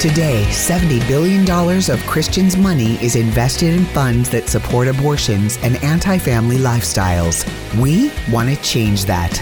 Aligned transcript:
Today, 0.00 0.46
$70 0.48 1.06
billion 1.08 1.42
of 1.90 2.06
Christians' 2.06 2.56
money 2.56 2.94
is 3.04 3.16
invested 3.16 3.74
in 3.74 3.84
funds 3.84 4.30
that 4.30 4.48
support 4.48 4.88
abortions 4.88 5.58
and 5.58 5.76
anti 5.84 6.16
family 6.16 6.56
lifestyles. 6.56 7.44
We 7.78 8.10
want 8.32 8.48
to 8.48 8.56
change 8.62 9.04
that. 9.04 9.32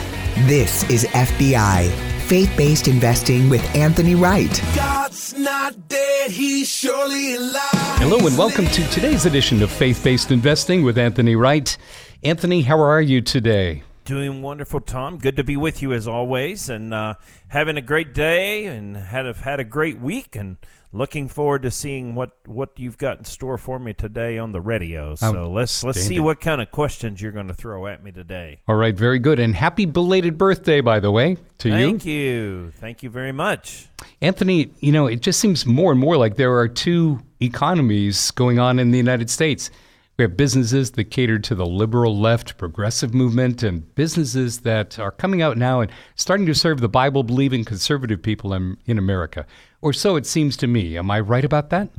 This 0.49 0.83
is 0.91 1.05
FBI, 1.05 1.93
faith 2.23 2.53
based 2.57 2.89
investing 2.89 3.49
with 3.49 3.65
Anthony 3.77 4.17
Wright. 4.17 4.61
God's 4.75 5.39
not 5.39 5.77
dead, 5.87 6.33
he's 6.33 6.69
surely 6.69 7.37
alive. 7.37 7.69
Hello, 8.01 8.27
and 8.27 8.37
welcome 8.37 8.67
to 8.67 8.83
today's 8.89 9.27
edition 9.27 9.63
of 9.63 9.71
Faith 9.71 10.03
Based 10.03 10.33
Investing 10.33 10.83
with 10.83 10.99
Anthony 10.99 11.37
Wright. 11.37 11.79
Anthony, 12.25 12.63
how 12.63 12.81
are 12.81 13.01
you 13.01 13.21
today? 13.21 13.85
Doing 14.09 14.41
wonderful, 14.41 14.81
Tom. 14.81 15.19
Good 15.19 15.37
to 15.37 15.45
be 15.45 15.59
with 15.59 15.83
you 15.83 15.93
as 15.93 16.09
always, 16.09 16.71
and 16.71 16.95
uh, 16.95 17.17
having 17.49 17.77
a 17.77 17.83
great 17.83 18.15
day, 18.15 18.65
and 18.65 18.97
had 18.97 19.27
a, 19.27 19.35
had 19.35 19.61
a 19.61 19.65
great 19.65 20.01
week, 20.01 20.35
and 20.35 20.57
looking 20.95 21.29
forward 21.29 21.61
to 21.65 21.71
seeing 21.71 22.15
what, 22.15 22.31
what 22.47 22.71
you've 22.77 22.97
got 22.97 23.19
in 23.19 23.25
store 23.27 23.59
for 23.59 23.79
me 23.79 23.93
today 23.93 24.39
on 24.39 24.53
the 24.53 24.63
radio. 24.63 25.15
So 25.15 25.51
let's 25.51 25.85
let's 25.85 26.01
see 26.01 26.21
what 26.21 26.41
kind 26.41 26.63
of 26.63 26.71
questions 26.71 27.21
you're 27.21 27.33
going 27.33 27.49
to 27.49 27.55
throw 27.55 27.87
at 27.87 28.03
me 28.03 28.11
today. 28.11 28.61
All 28.67 28.77
right, 28.77 28.95
very 28.95 29.19
good. 29.19 29.39
And 29.39 29.55
happy 29.55 29.85
belated 29.85 30.39
birthday, 30.39 30.81
by 30.81 31.01
the 31.01 31.11
way, 31.11 31.37
to 31.59 31.69
Thank 31.69 31.77
you. 31.77 31.91
Thank 31.91 32.05
you, 32.07 32.73
thank 32.77 33.03
you 33.03 33.11
very 33.11 33.33
much. 33.33 33.89
Anthony, 34.23 34.71
you 34.81 34.91
know, 34.91 35.07
it 35.07 35.21
just 35.21 35.39
seems 35.39 35.67
more 35.67 35.93
and 35.93 36.01
more 36.01 36.17
like 36.17 36.37
there 36.37 36.57
are 36.57 36.67
two 36.67 37.21
economies 37.43 38.31
going 38.31 38.59
on 38.59 38.79
in 38.79 38.91
the 38.91 38.97
United 38.97 39.29
States. 39.29 39.71
We 40.19 40.25
have 40.25 40.37
businesses 40.37 40.91
that 40.91 41.13
cater 41.13 41.39
to 41.39 41.55
the 41.55 41.65
liberal 41.65 42.19
left 42.19 42.59
progressive 42.59 43.15
movement 43.15 43.63
and 43.63 43.95
businesses 43.95 44.63
that 44.63 44.99
are 44.99 45.13
coming 45.13 45.43
out 45.43 45.57
now 45.57 45.81
and 45.81 45.93
starting 46.17 46.45
to 46.47 46.57
serve 46.57 46.81
the 46.81 46.89
Bible 46.89 47.23
believing 47.23 47.65
conservative 47.65 48.21
people 48.21 48.53
in, 48.53 48.79
in 48.85 48.99
America. 48.99 49.47
Or 49.81 49.93
so 49.93 50.17
it 50.17 50.27
seems 50.27 50.57
to 50.57 50.67
me. 50.67 50.99
Am 50.99 51.09
I 51.09 51.21
right 51.21 51.45
about 51.45 51.71
that? 51.71 51.91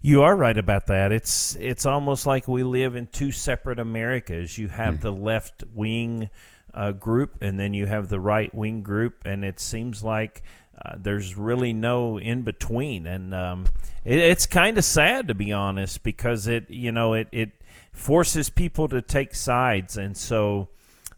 You 0.00 0.22
are 0.22 0.34
right 0.34 0.56
about 0.56 0.86
that. 0.86 1.12
It's 1.12 1.54
it's 1.56 1.84
almost 1.84 2.24
like 2.24 2.48
we 2.48 2.62
live 2.62 2.96
in 2.96 3.08
two 3.08 3.30
separate 3.30 3.78
Americas. 3.78 4.56
You 4.56 4.68
have 4.68 5.02
the 5.02 5.12
left 5.12 5.62
wing 5.74 6.30
uh, 6.72 6.92
group, 6.92 7.42
and 7.42 7.60
then 7.60 7.74
you 7.74 7.84
have 7.84 8.08
the 8.08 8.20
right 8.20 8.54
wing 8.54 8.82
group, 8.82 9.26
and 9.26 9.44
it 9.44 9.60
seems 9.60 10.02
like 10.02 10.42
uh, 10.84 10.94
there's 10.98 11.36
really 11.36 11.72
no 11.72 12.18
in 12.18 12.42
between. 12.42 13.06
And 13.06 13.34
um, 13.34 13.66
it, 14.04 14.18
it's 14.18 14.46
kind 14.46 14.78
of 14.78 14.84
sad 14.84 15.28
to 15.28 15.34
be 15.34 15.52
honest, 15.52 16.02
because 16.02 16.46
it 16.46 16.70
you 16.70 16.92
know 16.92 17.14
it 17.14 17.28
it 17.32 17.50
forces 17.92 18.50
people 18.50 18.88
to 18.88 19.02
take 19.02 19.34
sides, 19.34 19.96
and 19.96 20.16
so 20.16 20.68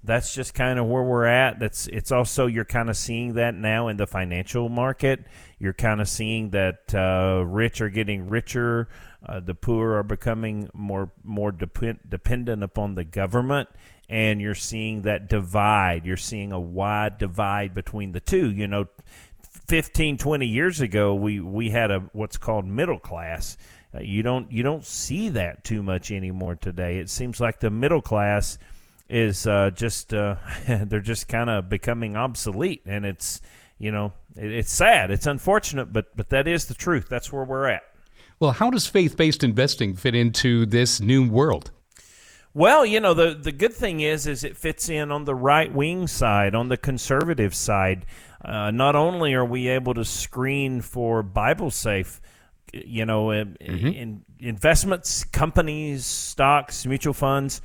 that's 0.05 0.35
just 0.35 0.55
kind 0.55 0.79
of 0.79 0.87
where 0.87 1.03
we're 1.03 1.27
at. 1.27 1.61
That's 1.61 1.87
it's 1.87 2.11
also 2.11 2.47
you're 2.47 2.65
kind 2.65 2.91
of 2.91 2.97
seeing 2.97 3.35
that 3.35 3.55
now 3.55 3.89
in 3.89 3.97
the 3.97 4.07
financial 4.07 4.69
market. 4.69 5.25
You're 5.59 5.73
kind 5.73 6.01
of 6.01 6.09
seeing 6.09 6.51
that 6.51 6.93
uh, 6.93 7.45
rich 7.47 7.81
are 7.81 7.89
getting 7.89 8.29
richer, 8.29 8.89
uh, 9.25 9.41
the 9.41 9.55
poor 9.55 9.95
are 9.95 10.03
becoming 10.03 10.69
more 10.75 11.13
more 11.23 11.53
depend, 11.53 12.01
dependent 12.09 12.63
upon 12.63 12.97
the 12.97 13.05
government, 13.05 13.69
and 14.09 14.41
you're 14.41 14.55
seeing 14.55 15.03
that 15.03 15.29
divide. 15.29 16.05
You're 16.05 16.17
seeing 16.17 16.51
a 16.51 16.59
wide 16.59 17.19
divide 17.19 17.75
between 17.75 18.13
the 18.13 18.21
two. 18.21 18.51
You 18.51 18.67
know, 18.67 18.87
15, 19.69 20.19
20 20.19 20.47
years 20.47 20.81
ago, 20.81 21.15
we 21.15 21.41
we 21.41 21.71
had 21.71 21.91
a 21.91 22.01
what's 22.13 22.37
called 22.37 22.67
middle 22.67 22.99
class. 22.99 23.57
Uh, 23.95 24.01
you 24.01 24.23
don't 24.23 24.51
you 24.51 24.63
don't 24.63 24.85
see 24.85 25.29
that 25.31 25.65
too 25.65 25.83
much 25.83 26.11
anymore 26.11 26.57
today. 26.57 26.99
It 26.99 27.11
seems 27.11 27.41
like 27.41 27.61
the 27.61 27.71
middle 27.71 28.03
class 28.03 28.59
is 29.09 29.47
uh, 29.47 29.71
just 29.71 30.15
uh, 30.15 30.37
they're 30.67 31.01
just 31.01 31.29
kind 31.29 31.51
of 31.51 31.69
becoming 31.69 32.17
obsolete, 32.17 32.83
and 32.87 33.05
it's 33.05 33.41
you 33.79 33.93
know 33.93 34.13
it, 34.37 34.51
it's 34.51 34.73
sad, 34.73 35.11
it's 35.11 35.27
unfortunate, 35.27 35.93
but 35.93 36.17
but 36.17 36.31
that 36.31 36.49
is 36.49 36.67
the 36.67 36.75
truth. 36.75 37.07
That's 37.09 37.33
where 37.33 37.45
we're 37.45 37.67
at. 37.67 37.83
Well, 38.41 38.53
how 38.53 38.71
does 38.71 38.87
faith 38.87 39.17
based 39.17 39.45
investing 39.45 39.95
fit 39.95 40.15
into 40.15 40.67
this 40.67 41.01
new 41.01 41.29
world? 41.29 41.71
Well, 42.55 42.85
you 42.85 43.01
know 43.01 43.15
the 43.15 43.35
the 43.35 43.53
good 43.53 43.73
thing 43.73 44.01
is 44.01 44.27
is 44.27 44.45
it 44.45 44.57
fits 44.57 44.89
in 44.89 45.11
on 45.11 45.25
the 45.25 45.35
right 45.35 45.73
wing 45.73 46.07
side, 46.07 46.55
on 46.55 46.69
the 46.69 46.77
conservative 46.77 47.55
side. 47.55 48.05
Uh, 48.45 48.71
not 48.71 48.97
only 48.97 49.35
are 49.35 49.45
we 49.45 49.69
able 49.69 49.95
to 49.95 50.05
screen 50.05 50.81
for 50.81 51.23
Bible 51.23 51.71
safe, 51.71 52.21
you 52.73 53.07
know, 53.07 53.31
in, 53.31 53.57
in 53.57 54.25
investments, 54.41 55.25
companies, 55.25 56.05
stocks, 56.05 56.85
mutual 56.87 57.15
funds, 57.15 57.61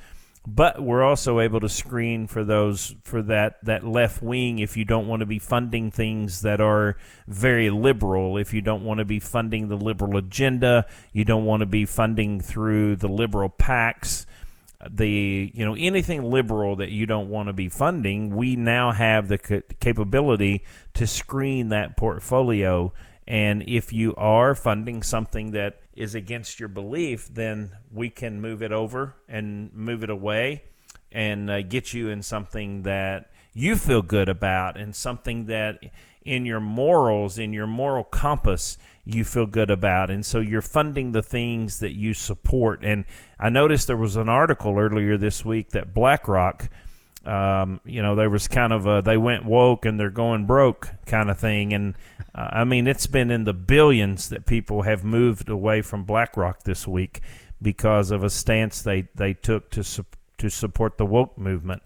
but 0.46 0.80
we're 0.80 1.02
also 1.02 1.40
able 1.40 1.60
to 1.60 1.68
screen 1.68 2.26
for 2.26 2.42
those 2.42 2.94
for 3.04 3.20
that 3.22 3.62
that 3.64 3.84
left 3.86 4.22
wing 4.22 4.58
if 4.58 4.78
you 4.78 4.84
don't 4.84 5.06
want 5.06 5.20
to 5.20 5.26
be 5.26 5.38
funding 5.38 5.90
things 5.90 6.40
that 6.40 6.58
are 6.60 6.96
very 7.26 7.68
liberal 7.68 8.38
if 8.38 8.54
you 8.54 8.62
don't 8.62 8.82
want 8.82 8.98
to 8.98 9.04
be 9.04 9.20
funding 9.20 9.68
the 9.68 9.76
liberal 9.76 10.16
agenda 10.16 10.86
you 11.12 11.24
don't 11.24 11.44
want 11.44 11.60
to 11.60 11.66
be 11.66 11.84
funding 11.84 12.40
through 12.40 12.96
the 12.96 13.08
liberal 13.08 13.50
PACs 13.50 14.24
the 14.88 15.50
you 15.54 15.64
know 15.64 15.74
anything 15.74 16.22
liberal 16.22 16.76
that 16.76 16.90
you 16.90 17.04
don't 17.04 17.28
want 17.28 17.48
to 17.48 17.52
be 17.52 17.68
funding 17.68 18.34
we 18.36 18.54
now 18.54 18.92
have 18.92 19.26
the 19.26 19.38
ca- 19.38 19.62
capability 19.80 20.64
to 20.94 21.06
screen 21.06 21.68
that 21.70 21.96
portfolio. 21.96 22.92
And 23.26 23.62
if 23.68 23.92
you 23.92 24.14
are 24.14 24.54
funding 24.54 25.02
something 25.02 25.50
that 25.50 25.80
is 25.94 26.14
against 26.14 26.60
your 26.60 26.68
belief 26.68 27.28
then 27.32 27.72
we 27.92 28.08
can 28.08 28.40
move 28.40 28.62
it 28.62 28.72
over 28.72 29.16
and 29.28 29.72
move 29.74 30.04
it 30.04 30.10
away 30.10 30.62
and 31.10 31.50
uh, 31.50 31.62
get 31.62 31.92
you 31.92 32.08
in 32.08 32.22
something 32.22 32.82
that 32.82 33.30
you 33.52 33.74
feel 33.74 34.02
good 34.02 34.28
about 34.28 34.76
and 34.76 34.94
something 34.94 35.46
that 35.46 35.80
in 36.22 36.46
your 36.46 36.60
morals 36.60 37.36
in 37.36 37.52
your 37.52 37.66
moral 37.66 38.04
compass 38.04 38.78
you 39.08 39.24
feel 39.24 39.46
good 39.46 39.70
about. 39.70 40.10
And 40.10 40.24
so 40.24 40.38
you're 40.38 40.62
funding 40.62 41.12
the 41.12 41.22
things 41.22 41.80
that 41.80 41.94
you 41.94 42.14
support. 42.14 42.80
And 42.84 43.04
i 43.40 43.48
noticed 43.48 43.86
there 43.86 43.96
was 43.96 44.16
an 44.16 44.28
article 44.28 44.78
earlier 44.78 45.16
this 45.16 45.44
week 45.44 45.70
that 45.70 45.94
blackrock 45.94 46.68
um, 47.24 47.80
you 47.84 48.00
know 48.00 48.14
there 48.14 48.30
was 48.30 48.48
kind 48.48 48.72
of 48.72 48.86
a 48.86 49.02
they 49.02 49.16
went 49.16 49.44
woke 49.44 49.84
and 49.84 49.98
they're 49.98 50.10
going 50.10 50.46
broke 50.46 50.90
kind 51.06 51.30
of 51.30 51.38
thing. 51.38 51.72
And 51.72 51.94
uh, 52.34 52.48
i 52.52 52.64
mean 52.64 52.86
it's 52.86 53.06
been 53.06 53.30
in 53.30 53.44
the 53.44 53.54
billions 53.54 54.28
that 54.28 54.46
people 54.46 54.82
have 54.82 55.04
moved 55.04 55.48
away 55.48 55.82
from 55.82 56.04
blackrock 56.04 56.64
this 56.64 56.86
week 56.86 57.20
because 57.60 58.10
of 58.10 58.22
a 58.22 58.30
stance 58.30 58.82
they 58.82 59.08
they 59.14 59.34
took 59.34 59.70
to 59.70 59.82
su- 59.82 60.04
to 60.36 60.48
support 60.48 60.98
the 60.98 61.06
woke 61.06 61.36
movement 61.36 61.82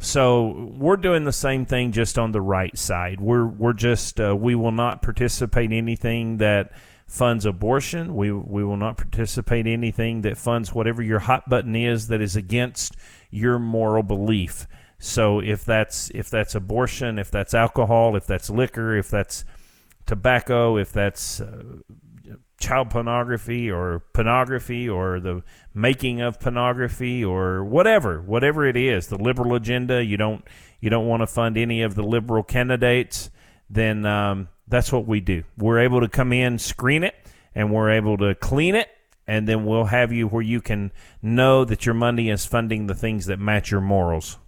so 0.00 0.72
we're 0.76 0.96
doing 0.96 1.24
the 1.24 1.32
same 1.32 1.64
thing, 1.64 1.92
just 1.92 2.18
on 2.18 2.32
the 2.32 2.40
right 2.40 2.76
side. 2.76 3.20
We're 3.20 3.46
we're 3.46 3.72
just 3.72 4.20
uh, 4.20 4.36
we 4.36 4.54
will 4.54 4.72
not 4.72 5.02
participate 5.02 5.72
in 5.72 5.78
anything 5.78 6.36
that 6.36 6.72
funds 7.06 7.46
abortion. 7.46 8.14
We 8.14 8.30
we 8.30 8.62
will 8.62 8.76
not 8.76 8.98
participate 8.98 9.66
in 9.66 9.72
anything 9.72 10.20
that 10.22 10.36
funds 10.36 10.74
whatever 10.74 11.02
your 11.02 11.20
hot 11.20 11.48
button 11.48 11.74
is 11.74 12.08
that 12.08 12.20
is 12.20 12.36
against 12.36 12.94
your 13.30 13.58
moral 13.58 14.02
belief. 14.02 14.66
So 14.98 15.40
if 15.40 15.64
that's 15.64 16.10
if 16.14 16.28
that's 16.28 16.54
abortion, 16.54 17.18
if 17.18 17.30
that's 17.30 17.54
alcohol, 17.54 18.16
if 18.16 18.26
that's 18.26 18.50
liquor, 18.50 18.96
if 18.96 19.08
that's 19.08 19.44
tobacco, 20.06 20.76
if 20.76 20.92
that's 20.92 21.40
uh, 21.40 21.62
child 22.58 22.90
pornography 22.90 23.70
or 23.70 24.00
pornography 24.12 24.88
or 24.88 25.20
the 25.20 25.42
making 25.74 26.20
of 26.20 26.40
pornography 26.40 27.22
or 27.22 27.62
whatever 27.62 28.22
whatever 28.22 28.66
it 28.66 28.76
is 28.76 29.08
the 29.08 29.18
liberal 29.18 29.54
agenda 29.54 30.02
you 30.02 30.16
don't 30.16 30.42
you 30.80 30.88
don't 30.88 31.06
want 31.06 31.20
to 31.20 31.26
fund 31.26 31.58
any 31.58 31.82
of 31.82 31.94
the 31.94 32.02
liberal 32.02 32.42
candidates 32.42 33.28
then 33.68 34.06
um, 34.06 34.48
that's 34.68 34.92
what 34.92 35.06
we 35.06 35.20
do. 35.20 35.44
We're 35.56 35.80
able 35.80 36.00
to 36.00 36.08
come 36.08 36.32
in 36.32 36.58
screen 36.58 37.04
it 37.04 37.14
and 37.54 37.72
we're 37.72 37.90
able 37.90 38.16
to 38.18 38.34
clean 38.34 38.74
it 38.74 38.88
and 39.26 39.48
then 39.48 39.64
we'll 39.64 39.86
have 39.86 40.12
you 40.12 40.28
where 40.28 40.42
you 40.42 40.60
can 40.60 40.92
know 41.22 41.64
that 41.64 41.86
your 41.86 41.94
money 41.94 42.30
is 42.30 42.46
funding 42.46 42.86
the 42.86 42.94
things 42.94 43.26
that 43.26 43.38
match 43.38 43.70
your 43.70 43.80
morals 43.80 44.38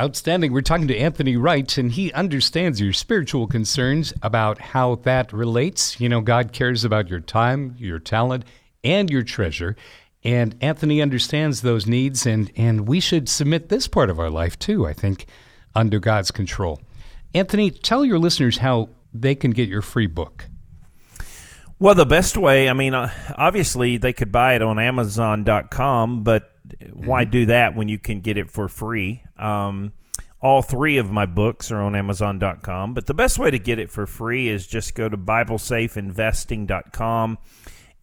Outstanding. 0.00 0.52
We're 0.52 0.62
talking 0.62 0.88
to 0.88 0.98
Anthony 0.98 1.36
Wright, 1.36 1.78
and 1.78 1.92
he 1.92 2.12
understands 2.12 2.80
your 2.80 2.92
spiritual 2.92 3.46
concerns 3.46 4.12
about 4.22 4.58
how 4.58 4.96
that 4.96 5.32
relates. 5.32 6.00
You 6.00 6.08
know, 6.08 6.20
God 6.20 6.52
cares 6.52 6.84
about 6.84 7.08
your 7.08 7.20
time, 7.20 7.76
your 7.78 8.00
talent, 8.00 8.44
and 8.82 9.08
your 9.08 9.22
treasure. 9.22 9.76
And 10.24 10.56
Anthony 10.60 11.00
understands 11.00 11.62
those 11.62 11.86
needs, 11.86 12.26
and, 12.26 12.50
and 12.56 12.88
we 12.88 12.98
should 12.98 13.28
submit 13.28 13.68
this 13.68 13.86
part 13.86 14.10
of 14.10 14.18
our 14.18 14.30
life 14.30 14.58
too, 14.58 14.84
I 14.84 14.94
think, 14.94 15.26
under 15.76 16.00
God's 16.00 16.32
control. 16.32 16.80
Anthony, 17.32 17.70
tell 17.70 18.04
your 18.04 18.18
listeners 18.18 18.58
how 18.58 18.88
they 19.12 19.36
can 19.36 19.52
get 19.52 19.68
your 19.68 19.82
free 19.82 20.08
book. 20.08 20.46
Well, 21.78 21.94
the 21.94 22.04
best 22.06 22.36
way, 22.36 22.68
I 22.68 22.72
mean, 22.72 22.94
uh, 22.94 23.12
obviously 23.36 23.98
they 23.98 24.12
could 24.12 24.32
buy 24.32 24.54
it 24.54 24.62
on 24.62 24.80
Amazon.com, 24.80 26.24
but 26.24 26.50
why 26.92 27.24
do 27.24 27.46
that 27.46 27.74
when 27.74 27.88
you 27.88 27.98
can 27.98 28.20
get 28.20 28.36
it 28.36 28.50
for 28.50 28.68
free? 28.68 29.22
Um, 29.36 29.94
all 30.40 30.62
three 30.62 30.98
of 30.98 31.10
my 31.10 31.26
books 31.26 31.70
are 31.70 31.80
on 31.80 31.96
Amazon.com, 31.96 32.94
but 32.94 33.06
the 33.06 33.14
best 33.14 33.38
way 33.38 33.50
to 33.50 33.58
get 33.58 33.78
it 33.78 33.90
for 33.90 34.06
free 34.06 34.48
is 34.48 34.66
just 34.66 34.94
go 34.94 35.08
to 35.08 35.16
BibleSafeInvesting.com 35.16 37.38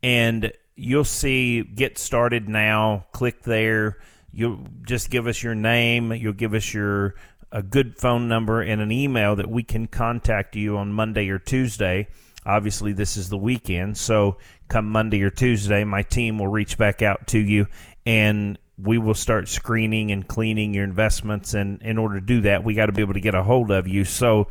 and 0.02 0.52
you'll 0.76 1.04
see 1.04 1.62
Get 1.62 2.00
Started 2.00 2.50
Now. 2.50 3.06
Click 3.12 3.44
there. 3.44 4.00
You'll 4.32 4.66
just 4.84 5.12
give 5.12 5.28
us 5.28 5.44
your 5.44 5.56
name. 5.56 6.14
You'll 6.14 6.34
give 6.34 6.56
us 6.56 6.74
your 6.74 7.16
a 7.52 7.62
good 7.62 7.98
phone 7.98 8.30
number 8.30 8.62
and 8.62 8.82
an 8.82 8.92
email 8.92 9.36
that 9.36 9.50
we 9.50 9.62
can 9.62 9.86
contact 9.86 10.56
you 10.56 10.78
on 10.78 10.94
Monday 10.94 11.30
or 11.30 11.38
Tuesday 11.38 12.08
Obviously, 12.46 12.94
this 12.94 13.18
is 13.18 13.30
the 13.30 13.38
weekend, 13.38 13.98
so 13.98 14.38
come 14.68 14.90
Monday 14.90 15.22
or 15.22 15.30
Tuesday, 15.30 15.84
my 15.84 16.02
team 16.02 16.40
will 16.40 16.48
reach 16.48 16.76
back 16.76 17.04
out 17.04 17.28
to 17.28 17.38
you 17.38 17.68
and 18.06 18.58
we 18.78 18.98
will 18.98 19.14
start 19.14 19.48
screening 19.48 20.12
and 20.12 20.28
cleaning 20.28 20.74
your 20.74 20.84
investments. 20.84 21.54
And 21.54 21.82
in 21.82 21.98
order 21.98 22.20
to 22.20 22.26
do 22.26 22.42
that, 22.42 22.64
we 22.64 22.74
got 22.74 22.88
to 22.88 22.92
be 22.92 23.02
able 23.02 23.14
to 23.14 23.22
get 23.22 23.36
a 23.36 23.44
hold 23.44 23.72
of 23.72 23.88
you. 23.88 24.06
So 24.06 24.48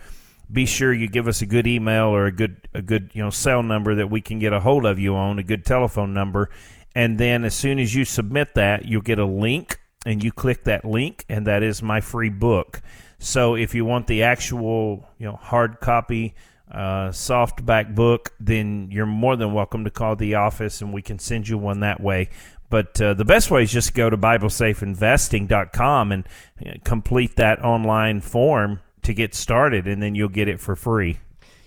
be 0.50 0.66
sure 0.66 0.92
you 0.92 1.08
give 1.08 1.28
us 1.28 1.42
a 1.42 1.46
good 1.46 1.66
email 1.66 2.06
or 2.06 2.26
a 2.26 2.32
good 2.32 2.68
a 2.74 2.82
good 2.82 3.10
you 3.12 3.22
know 3.22 3.30
cell 3.30 3.62
number 3.62 3.94
that 3.96 4.10
we 4.10 4.20
can 4.20 4.38
get 4.38 4.52
a 4.52 4.60
hold 4.60 4.86
of 4.86 4.98
you 4.98 5.14
on, 5.14 5.38
a 5.38 5.42
good 5.42 5.64
telephone 5.64 6.14
number. 6.14 6.50
And 6.94 7.18
then 7.18 7.44
as 7.44 7.54
soon 7.54 7.78
as 7.78 7.94
you 7.94 8.04
submit 8.04 8.54
that, 8.54 8.84
you'll 8.84 9.02
get 9.02 9.18
a 9.18 9.24
link 9.24 9.80
and 10.06 10.24
you 10.24 10.32
click 10.32 10.64
that 10.64 10.84
link 10.84 11.24
and 11.28 11.46
that 11.46 11.62
is 11.62 11.82
my 11.82 12.00
free 12.00 12.30
book. 12.30 12.82
So 13.18 13.54
if 13.54 13.74
you 13.74 13.84
want 13.84 14.06
the 14.06 14.22
actual, 14.22 15.06
you 15.18 15.26
know, 15.26 15.36
hard 15.36 15.78
copy 15.80 16.34
uh, 16.70 17.10
softback 17.10 17.94
book, 17.94 18.32
then 18.40 18.88
you're 18.90 19.06
more 19.06 19.36
than 19.36 19.52
welcome 19.52 19.84
to 19.84 19.90
call 19.90 20.16
the 20.16 20.36
office 20.36 20.80
and 20.80 20.92
we 20.92 21.02
can 21.02 21.18
send 21.18 21.48
you 21.48 21.58
one 21.58 21.80
that 21.80 22.00
way. 22.00 22.30
But 22.70 23.00
uh, 23.00 23.14
the 23.14 23.24
best 23.24 23.50
way 23.50 23.64
is 23.64 23.72
just 23.72 23.94
go 23.94 24.08
to 24.08 24.16
BibleSafeInvesting.com 24.16 26.12
and 26.12 26.28
uh, 26.64 26.70
complete 26.84 27.36
that 27.36 27.62
online 27.64 28.20
form 28.20 28.80
to 29.02 29.12
get 29.12 29.34
started, 29.34 29.86
and 29.86 30.02
then 30.02 30.14
you'll 30.14 30.28
get 30.28 30.48
it 30.48 30.60
for 30.60 30.76
free. 30.76 31.18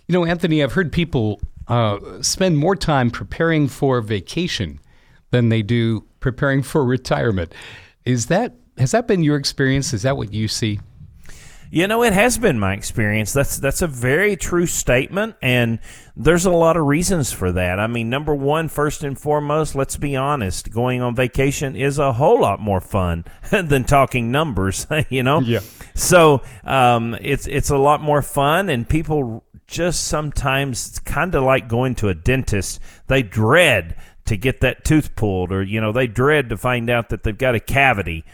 You 0.08 0.14
know, 0.14 0.26
Anthony, 0.26 0.64
I've 0.64 0.74
heard 0.74 0.92
people 0.92 1.42
uh, 1.68 2.22
spend 2.22 2.58
more 2.58 2.76
time 2.76 3.12
preparing 3.12 3.68
for 3.68 4.02
vacation 4.02 4.80
than 5.32 5.50
they 5.50 5.62
do 5.62 6.06
preparing 6.20 6.64
for 6.64 6.86
retirement. 6.86 7.54
Is 8.06 8.28
that 8.28 8.56
has 8.78 8.92
that 8.92 9.08
been 9.08 9.24
your 9.24 9.36
experience? 9.36 9.94
Is 9.94 10.04
that 10.04 10.18
what 10.18 10.34
you 10.34 10.48
see? 10.48 10.80
You 11.74 11.88
know, 11.88 12.04
it 12.04 12.14
has 12.14 12.38
been 12.38 12.60
my 12.60 12.74
experience. 12.74 13.34
That's 13.34 13.58
that's 13.58 13.81
a 13.81 13.88
very 13.88 14.36
true 14.36 14.68
statement, 14.68 15.38
and 15.42 15.80
there's 16.16 16.46
a 16.46 16.52
lot 16.52 16.78
of 16.78 16.86
reasons 16.86 17.31
for 17.31 17.52
that. 17.52 17.80
I 17.80 17.88
mean, 17.88 18.12
number 18.12 18.36
one, 18.36 18.70
first 18.70 19.04
and 19.04 19.20
foremost, 19.20 19.74
let's 19.74 19.98
be 19.98 20.16
honest. 20.16 20.70
Going 20.70 21.02
on 21.02 21.16
vacation 21.16 21.75
is 21.75 21.98
a 21.98 22.14
whole 22.14 22.40
lot 22.40 22.60
more 22.60 22.80
fun 22.80 23.25
than 23.50 23.86
talking 23.86 24.30
numbers. 24.30 24.86
You 25.10 25.24
know, 25.24 25.40
yeah. 25.40 25.62
So 25.96 26.44
um, 26.64 27.18
it's 27.20 27.48
it's 27.48 27.72
a 27.72 27.78
lot 27.78 28.02
more 28.02 28.22
fun, 28.22 28.70
and 28.70 28.88
people 28.88 29.44
just 29.66 30.06
sometimes 30.06 30.90
it's 30.90 31.00
kind 31.00 31.34
of 31.34 31.42
like 31.42 31.68
going 31.68 31.96
to 31.96 32.10
a 32.10 32.14
dentist. 32.14 32.80
They 33.08 33.24
dread 33.24 33.96
to 34.25 34.38
get 34.38 34.62
that 34.62 34.86
tooth 34.86 35.16
pulled, 35.16 35.52
or 35.52 35.64
you 35.64 35.81
know, 35.81 35.92
they 35.92 36.06
dread 36.06 36.50
to 36.50 36.58
find 36.58 36.92
out 36.92 37.10
that 37.10 37.24
they've 37.24 37.36
got 37.36 37.56
a 37.56 37.60
cavity 37.60 38.25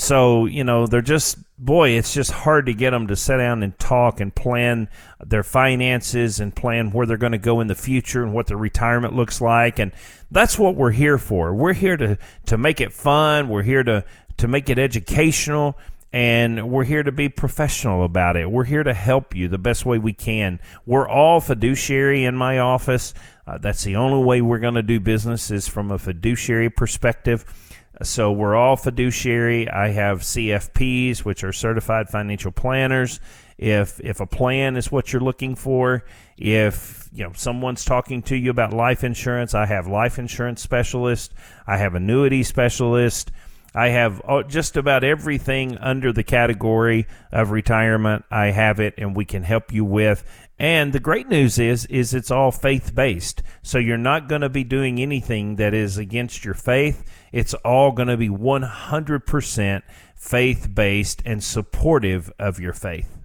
so, 0.00 0.46
you 0.46 0.64
know, 0.64 0.86
they're 0.86 1.02
just, 1.02 1.36
boy, 1.58 1.90
it's 1.90 2.14
just 2.14 2.30
hard 2.30 2.64
to 2.66 2.72
get 2.72 2.92
them 2.92 3.08
to 3.08 3.16
sit 3.16 3.36
down 3.36 3.62
and 3.62 3.78
talk 3.78 4.18
and 4.18 4.34
plan 4.34 4.88
their 5.22 5.42
finances 5.42 6.40
and 6.40 6.56
plan 6.56 6.90
where 6.90 7.04
they're 7.04 7.18
going 7.18 7.32
to 7.32 7.38
go 7.38 7.60
in 7.60 7.66
the 7.66 7.74
future 7.74 8.22
and 8.22 8.32
what 8.32 8.46
their 8.46 8.56
retirement 8.56 9.14
looks 9.14 9.42
like. 9.42 9.78
And 9.78 9.92
that's 10.30 10.58
what 10.58 10.74
we're 10.74 10.90
here 10.90 11.18
for. 11.18 11.54
We're 11.54 11.74
here 11.74 11.98
to, 11.98 12.16
to 12.46 12.56
make 12.56 12.80
it 12.80 12.94
fun. 12.94 13.50
We're 13.50 13.62
here 13.62 13.82
to, 13.82 14.06
to 14.38 14.48
make 14.48 14.70
it 14.70 14.78
educational 14.78 15.76
and 16.14 16.70
we're 16.70 16.84
here 16.84 17.02
to 17.02 17.12
be 17.12 17.28
professional 17.28 18.02
about 18.02 18.38
it. 18.38 18.50
We're 18.50 18.64
here 18.64 18.82
to 18.82 18.94
help 18.94 19.36
you 19.36 19.48
the 19.48 19.58
best 19.58 19.84
way 19.84 19.98
we 19.98 20.14
can. 20.14 20.60
We're 20.86 21.06
all 21.06 21.42
fiduciary 21.42 22.24
in 22.24 22.34
my 22.34 22.58
office. 22.58 23.12
Uh, 23.46 23.58
that's 23.58 23.84
the 23.84 23.96
only 23.96 24.24
way 24.24 24.40
we're 24.40 24.60
going 24.60 24.74
to 24.74 24.82
do 24.82 24.98
business 24.98 25.50
is 25.50 25.68
from 25.68 25.90
a 25.90 25.98
fiduciary 25.98 26.70
perspective. 26.70 27.44
So 28.02 28.32
we're 28.32 28.54
all 28.54 28.76
fiduciary. 28.76 29.68
I 29.68 29.88
have 29.88 30.20
CFPs, 30.20 31.18
which 31.18 31.44
are 31.44 31.52
certified 31.52 32.08
financial 32.08 32.50
planners. 32.50 33.20
If 33.58 34.00
if 34.00 34.20
a 34.20 34.26
plan 34.26 34.76
is 34.76 34.90
what 34.90 35.12
you're 35.12 35.20
looking 35.20 35.54
for, 35.54 36.04
if 36.38 37.10
you 37.12 37.24
know 37.24 37.32
someone's 37.34 37.84
talking 37.84 38.22
to 38.22 38.36
you 38.36 38.50
about 38.50 38.72
life 38.72 39.04
insurance, 39.04 39.54
I 39.54 39.66
have 39.66 39.86
life 39.86 40.18
insurance 40.18 40.62
specialist. 40.62 41.34
I 41.66 41.76
have 41.76 41.94
annuity 41.94 42.42
specialist. 42.42 43.30
I 43.74 43.88
have 43.88 44.22
oh, 44.26 44.42
just 44.42 44.78
about 44.78 45.04
everything 45.04 45.76
under 45.76 46.10
the 46.12 46.24
category 46.24 47.06
of 47.30 47.50
retirement. 47.50 48.24
I 48.30 48.46
have 48.46 48.80
it, 48.80 48.94
and 48.96 49.14
we 49.14 49.26
can 49.26 49.42
help 49.42 49.72
you 49.72 49.84
with. 49.84 50.24
And 50.60 50.92
the 50.92 51.00
great 51.00 51.26
news 51.26 51.58
is, 51.58 51.86
is 51.86 52.12
it's 52.12 52.30
all 52.30 52.52
faith 52.52 52.94
based. 52.94 53.42
So 53.62 53.78
you're 53.78 53.96
not 53.96 54.28
going 54.28 54.42
to 54.42 54.50
be 54.50 54.62
doing 54.62 55.00
anything 55.00 55.56
that 55.56 55.72
is 55.72 55.96
against 55.96 56.44
your 56.44 56.52
faith. 56.52 57.02
It's 57.32 57.54
all 57.54 57.92
going 57.92 58.08
to 58.08 58.18
be 58.18 58.28
100% 58.28 59.82
faith 60.14 60.68
based 60.74 61.22
and 61.24 61.42
supportive 61.42 62.30
of 62.38 62.60
your 62.60 62.74
faith. 62.74 63.16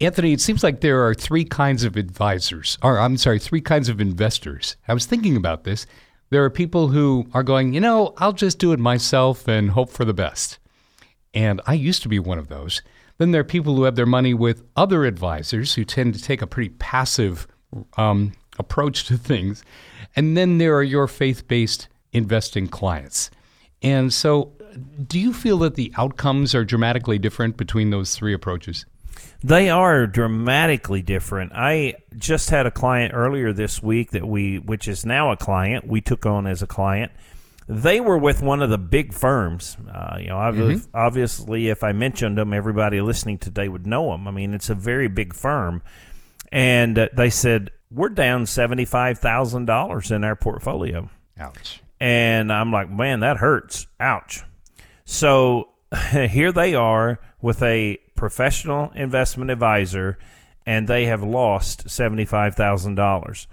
Anthony, 0.00 0.32
it 0.32 0.40
seems 0.40 0.64
like 0.64 0.80
there 0.80 1.06
are 1.06 1.12
three 1.12 1.44
kinds 1.44 1.84
of 1.84 1.96
advisors, 1.96 2.78
or 2.82 2.98
I'm 2.98 3.18
sorry, 3.18 3.38
three 3.38 3.60
kinds 3.60 3.90
of 3.90 4.00
investors. 4.00 4.76
I 4.88 4.94
was 4.94 5.04
thinking 5.04 5.36
about 5.36 5.64
this. 5.64 5.84
There 6.30 6.42
are 6.42 6.48
people 6.48 6.88
who 6.88 7.28
are 7.34 7.42
going, 7.42 7.74
you 7.74 7.80
know, 7.80 8.14
I'll 8.16 8.32
just 8.32 8.58
do 8.58 8.72
it 8.72 8.78
myself 8.78 9.46
and 9.46 9.72
hope 9.72 9.90
for 9.90 10.06
the 10.06 10.14
best. 10.14 10.58
And 11.34 11.60
I 11.66 11.74
used 11.74 12.00
to 12.04 12.08
be 12.08 12.18
one 12.18 12.38
of 12.38 12.48
those. 12.48 12.80
Then 13.20 13.32
there 13.32 13.42
are 13.42 13.44
people 13.44 13.76
who 13.76 13.82
have 13.82 13.96
their 13.96 14.06
money 14.06 14.32
with 14.32 14.62
other 14.76 15.04
advisors 15.04 15.74
who 15.74 15.84
tend 15.84 16.14
to 16.14 16.22
take 16.22 16.40
a 16.40 16.46
pretty 16.46 16.70
passive 16.70 17.46
um, 17.98 18.32
approach 18.58 19.04
to 19.08 19.18
things. 19.18 19.62
And 20.16 20.38
then 20.38 20.56
there 20.56 20.74
are 20.74 20.82
your 20.82 21.06
faith 21.06 21.46
based 21.46 21.88
investing 22.14 22.66
clients. 22.66 23.30
And 23.82 24.10
so, 24.10 24.52
do 25.06 25.20
you 25.20 25.34
feel 25.34 25.58
that 25.58 25.74
the 25.74 25.92
outcomes 25.98 26.54
are 26.54 26.64
dramatically 26.64 27.18
different 27.18 27.58
between 27.58 27.90
those 27.90 28.16
three 28.16 28.32
approaches? 28.32 28.86
They 29.44 29.68
are 29.68 30.06
dramatically 30.06 31.02
different. 31.02 31.52
I 31.54 31.96
just 32.16 32.48
had 32.48 32.64
a 32.64 32.70
client 32.70 33.12
earlier 33.14 33.52
this 33.52 33.82
week 33.82 34.12
that 34.12 34.26
we, 34.26 34.60
which 34.60 34.88
is 34.88 35.04
now 35.04 35.30
a 35.30 35.36
client, 35.36 35.86
we 35.86 36.00
took 36.00 36.24
on 36.24 36.46
as 36.46 36.62
a 36.62 36.66
client. 36.66 37.12
They 37.72 38.00
were 38.00 38.18
with 38.18 38.42
one 38.42 38.62
of 38.62 38.70
the 38.70 38.78
big 38.78 39.12
firms. 39.12 39.76
Uh, 39.88 40.16
you 40.20 40.26
know, 40.26 40.34
mm-hmm. 40.34 40.90
obviously, 40.92 41.68
if 41.68 41.84
I 41.84 41.92
mentioned 41.92 42.36
them, 42.36 42.52
everybody 42.52 43.00
listening 43.00 43.38
today 43.38 43.68
would 43.68 43.86
know 43.86 44.10
them. 44.10 44.26
I 44.26 44.32
mean, 44.32 44.54
it's 44.54 44.70
a 44.70 44.74
very 44.74 45.06
big 45.06 45.34
firm, 45.34 45.80
and 46.50 46.98
uh, 46.98 47.08
they 47.16 47.30
said 47.30 47.70
we're 47.92 48.08
down 48.08 48.46
seventy 48.46 48.84
five 48.84 49.20
thousand 49.20 49.66
dollars 49.66 50.10
in 50.10 50.24
our 50.24 50.34
portfolio. 50.34 51.08
Ouch. 51.38 51.80
And 52.00 52.52
I'm 52.52 52.72
like, 52.72 52.90
man, 52.90 53.20
that 53.20 53.36
hurts. 53.36 53.86
Ouch. 54.00 54.42
So 55.04 55.68
here 56.10 56.50
they 56.50 56.74
are 56.74 57.20
with 57.40 57.62
a 57.62 57.98
professional 58.16 58.90
investment 58.94 59.50
advisor, 59.50 60.18
and 60.66 60.88
they 60.88 61.06
have 61.06 61.22
lost 61.22 61.86
$75,000. 61.86 63.46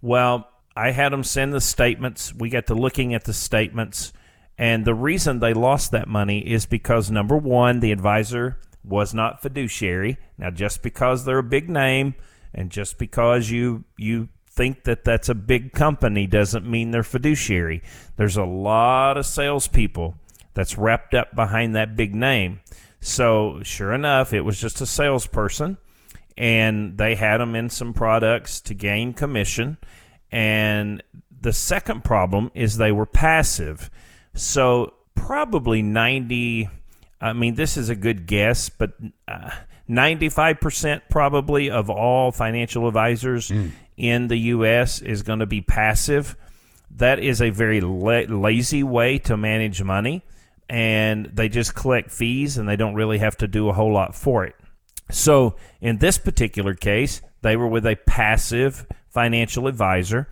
Well, 0.00 0.48
I 0.76 0.90
had 0.90 1.12
them 1.12 1.24
send 1.24 1.54
the 1.54 1.60
statements. 1.60 2.34
We 2.34 2.50
got 2.50 2.66
to 2.66 2.74
looking 2.74 3.14
at 3.14 3.24
the 3.24 3.32
statements. 3.32 4.12
And 4.58 4.84
the 4.84 4.94
reason 4.94 5.38
they 5.38 5.54
lost 5.54 5.90
that 5.90 6.08
money 6.08 6.40
is 6.40 6.66
because 6.66 7.10
number 7.10 7.36
one, 7.36 7.80
the 7.80 7.92
advisor 7.92 8.58
was 8.84 9.14
not 9.14 9.42
fiduciary. 9.42 10.18
Now, 10.38 10.50
just 10.50 10.82
because 10.82 11.24
they're 11.24 11.38
a 11.38 11.42
big 11.42 11.68
name 11.68 12.14
and 12.54 12.70
just 12.70 12.98
because 12.98 13.50
you 13.50 13.84
you 13.96 14.28
think 14.48 14.84
that 14.84 15.04
that's 15.04 15.28
a 15.28 15.34
big 15.34 15.72
company 15.72 16.26
doesn't 16.26 16.68
mean 16.68 16.90
they're 16.90 17.02
fiduciary. 17.02 17.82
There's 18.16 18.38
a 18.38 18.44
lot 18.44 19.18
of 19.18 19.26
salespeople 19.26 20.16
that's 20.54 20.78
wrapped 20.78 21.14
up 21.14 21.34
behind 21.34 21.76
that 21.76 21.96
big 21.96 22.14
name. 22.14 22.60
So, 23.00 23.60
sure 23.62 23.92
enough, 23.92 24.32
it 24.32 24.40
was 24.40 24.58
just 24.58 24.80
a 24.80 24.86
salesperson, 24.86 25.76
and 26.38 26.96
they 26.96 27.14
had 27.14 27.38
them 27.38 27.54
in 27.54 27.68
some 27.68 27.92
products 27.92 28.62
to 28.62 28.74
gain 28.74 29.12
commission. 29.12 29.76
And 30.30 31.02
the 31.40 31.52
second 31.52 32.04
problem 32.04 32.50
is 32.54 32.76
they 32.76 32.92
were 32.92 33.06
passive. 33.06 33.90
So, 34.34 34.94
probably 35.14 35.82
90, 35.82 36.68
I 37.20 37.32
mean, 37.32 37.54
this 37.54 37.76
is 37.76 37.88
a 37.88 37.96
good 37.96 38.26
guess, 38.26 38.68
but. 38.68 38.92
Uh, 39.26 39.50
95% 39.88 41.02
probably 41.08 41.70
of 41.70 41.88
all 41.88 42.32
financial 42.32 42.88
advisors 42.88 43.50
mm 43.50 43.70
in 43.96 44.28
the 44.28 44.36
U.S. 44.36 45.00
is 45.00 45.22
going 45.22 45.38
to 45.38 45.46
be 45.46 45.60
passive. 45.60 46.36
That 46.96 47.18
is 47.18 47.40
a 47.40 47.50
very 47.50 47.80
la- 47.80 48.26
lazy 48.28 48.82
way 48.82 49.18
to 49.20 49.36
manage 49.36 49.82
money, 49.82 50.22
and 50.68 51.26
they 51.26 51.48
just 51.48 51.74
collect 51.74 52.10
fees 52.10 52.58
and 52.58 52.68
they 52.68 52.76
don't 52.76 52.94
really 52.94 53.18
have 53.18 53.36
to 53.38 53.48
do 53.48 53.68
a 53.68 53.72
whole 53.72 53.92
lot 53.92 54.14
for 54.14 54.44
it. 54.44 54.54
So, 55.10 55.56
in 55.80 55.98
this 55.98 56.18
particular 56.18 56.74
case, 56.74 57.22
they 57.42 57.56
were 57.56 57.68
with 57.68 57.86
a 57.86 57.96
passive 57.96 58.86
financial 59.16 59.66
advisor, 59.66 60.28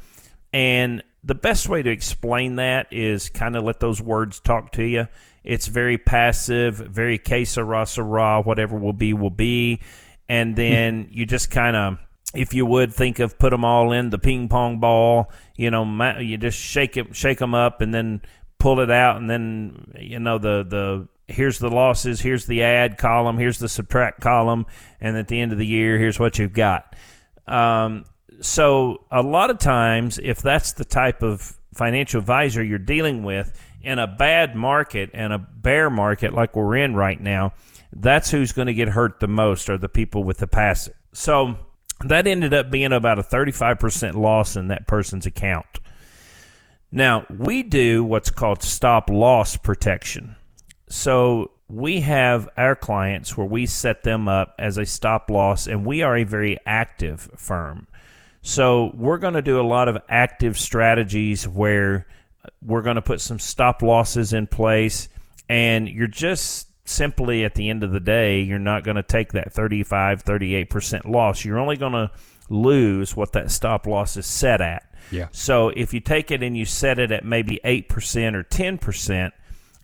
and 0.53 1.03
the 1.23 1.35
best 1.35 1.71
way 1.71 1.83
to 1.83 1.91
explain 1.91 2.57
that 2.57 2.93
is 2.93 3.31
kind 3.31 3.57
of 3.57 3.65
let 3.65 3.81
those 3.81 4.03
words 4.03 4.41
talk 4.41 4.73
to 4.73 4.85
you. 4.85 5.09
It's 5.43 5.69
very 5.69 5.97
passive, 5.97 6.77
very 6.77 7.17
que 7.17 7.47
sera, 7.47 7.87
sera, 7.87 8.43
whatever 8.43 8.77
will 8.77 8.93
be, 8.93 9.15
will 9.15 9.31
be. 9.31 9.81
And 10.29 10.55
then 10.55 11.09
you 11.11 11.25
just 11.25 11.51
kind 11.51 11.77
of 11.77 11.99
if 12.35 12.53
you 12.53 12.67
would 12.67 12.93
think 12.93 13.21
of 13.21 13.39
put 13.39 13.51
them 13.51 13.65
all 13.65 13.93
in 13.93 14.11
the 14.11 14.19
ping 14.19 14.49
pong 14.49 14.81
ball, 14.81 15.31
you 15.57 15.71
know, 15.71 16.19
you 16.19 16.37
just 16.37 16.59
shake 16.59 16.99
it, 16.99 17.17
shake 17.17 17.39
them 17.39 17.55
up, 17.55 17.81
and 17.81 17.95
then 17.95 18.21
pull 18.59 18.81
it 18.81 18.91
out, 18.91 19.17
and 19.17 19.31
then 19.31 19.93
you 19.99 20.19
know 20.19 20.37
the 20.37 20.63
the 20.69 21.09
here's 21.27 21.59
the 21.59 21.71
losses, 21.71 22.21
here's 22.21 22.45
the 22.45 22.63
add 22.63 22.99
column, 22.99 23.39
here's 23.39 23.59
the 23.59 23.69
subtract 23.69 24.21
column, 24.21 24.67
and 25.01 25.17
at 25.17 25.29
the 25.29 25.41
end 25.41 25.53
of 25.53 25.59
the 25.59 25.67
year, 25.67 25.99
here's 25.99 26.21
what 26.21 26.39
you've 26.39 26.53
got. 26.53 26.95
Um, 27.47 28.05
so 28.41 29.05
a 29.11 29.23
lot 29.23 29.51
of 29.51 29.59
times, 29.59 30.19
if 30.23 30.43
that's 30.43 30.73
the 30.73 30.85
type 30.85 31.23
of 31.23 31.57
financial 31.75 32.21
advisor 32.21 32.63
you're 32.63 32.79
dealing 32.79 33.23
with 33.25 33.53
in 33.83 33.99
a 33.99 34.07
bad 34.07 34.55
market 34.55 35.11
and 35.13 35.33
a 35.33 35.39
bear 35.39 35.91
market 35.91 36.33
like 36.33 36.57
we're 36.57 36.77
in 36.77 36.95
right 36.95 37.21
now, 37.21 37.53
that's 37.93 38.31
who's 38.31 38.53
going 38.53 38.67
to 38.67 38.75
get 38.75 38.89
hurt 38.89 39.21
the 39.21 39.29
most 39.29 39.69
are 39.71 39.79
the 39.79 39.89
people 39.89 40.25
with 40.25 40.39
the 40.39 40.47
passive. 40.47 40.95
So 41.13 41.57
that 42.05 42.27
ended 42.27 42.53
up 42.53 42.71
being 42.71 42.93
about 42.93 43.19
a 43.19 43.23
35% 43.23 44.15
loss 44.15 44.57
in 44.57 44.69
that 44.69 44.87
person's 44.87 45.27
account. 45.27 45.81
Now, 46.91 47.27
we 47.29 47.63
do 47.63 48.05
what's 48.05 48.31
called 48.31 48.63
stop 48.63 49.11
loss 49.11 49.57
protection. 49.57 50.37
So 50.89 51.51
we 51.69 52.01
have 52.01 52.49
our 52.57 52.77
clients 52.77 53.37
where 53.37 53.47
we 53.47 53.67
set 53.67 54.03
them 54.03 54.29
up 54.29 54.55
as 54.59 54.79
a 54.79 54.87
stop 54.87 55.31
loss, 55.31 55.67
and 55.67 55.85
we 55.85 56.03
are 56.03 56.17
a 56.17 56.25
very 56.25 56.59
active 56.67 57.29
firm. 57.37 57.87
So 58.47 58.91
we're 58.95 59.17
going 59.17 59.35
to 59.35 59.43
do 59.43 59.59
a 59.59 59.63
lot 59.67 59.89
of 59.89 59.97
active 60.07 60.59
strategies 60.59 61.49
where 61.49 62.07
we're 62.63 62.83
going 62.83 62.97
to 62.97 63.03
put 63.03 63.23
some 63.23 63.39
stop 63.39 63.81
losses 63.81 64.35
in 64.35 64.47
place, 64.47 65.09
and 65.49 65.89
you're 65.89 66.07
just 66.07 66.69
simply 66.87 67.45
at 67.45 67.55
the 67.55 67.71
end 67.71 67.83
of 67.83 67.91
the 67.91 68.01
day, 68.01 68.43
you're 68.43 68.59
not 68.59 68.85
going 68.85 68.97
to 68.97 69.03
take 69.03 69.33
that 69.33 69.51
35, 69.55 70.25
38% 70.25 71.09
loss. 71.09 71.43
You're 71.43 71.59
only 71.59 71.79
going 71.79 71.95
to 71.95 72.11
lose 72.51 73.17
what 73.17 73.33
that 73.33 73.51
stop 73.51 73.87
loss 73.87 74.19
is 74.19 74.27
set 74.27 74.61
at. 74.61 74.93
Yeah. 75.11 75.29
So 75.33 75.71
if 75.71 75.95
you 75.95 76.01
take 76.01 76.31
it 76.31 76.43
and 76.43 76.55
you 76.55 76.67
set 76.67 76.99
it 76.99 77.13
at 77.13 77.25
maybe 77.25 77.61
8% 77.65 78.35
or 78.35 78.45
10%, 78.45 79.33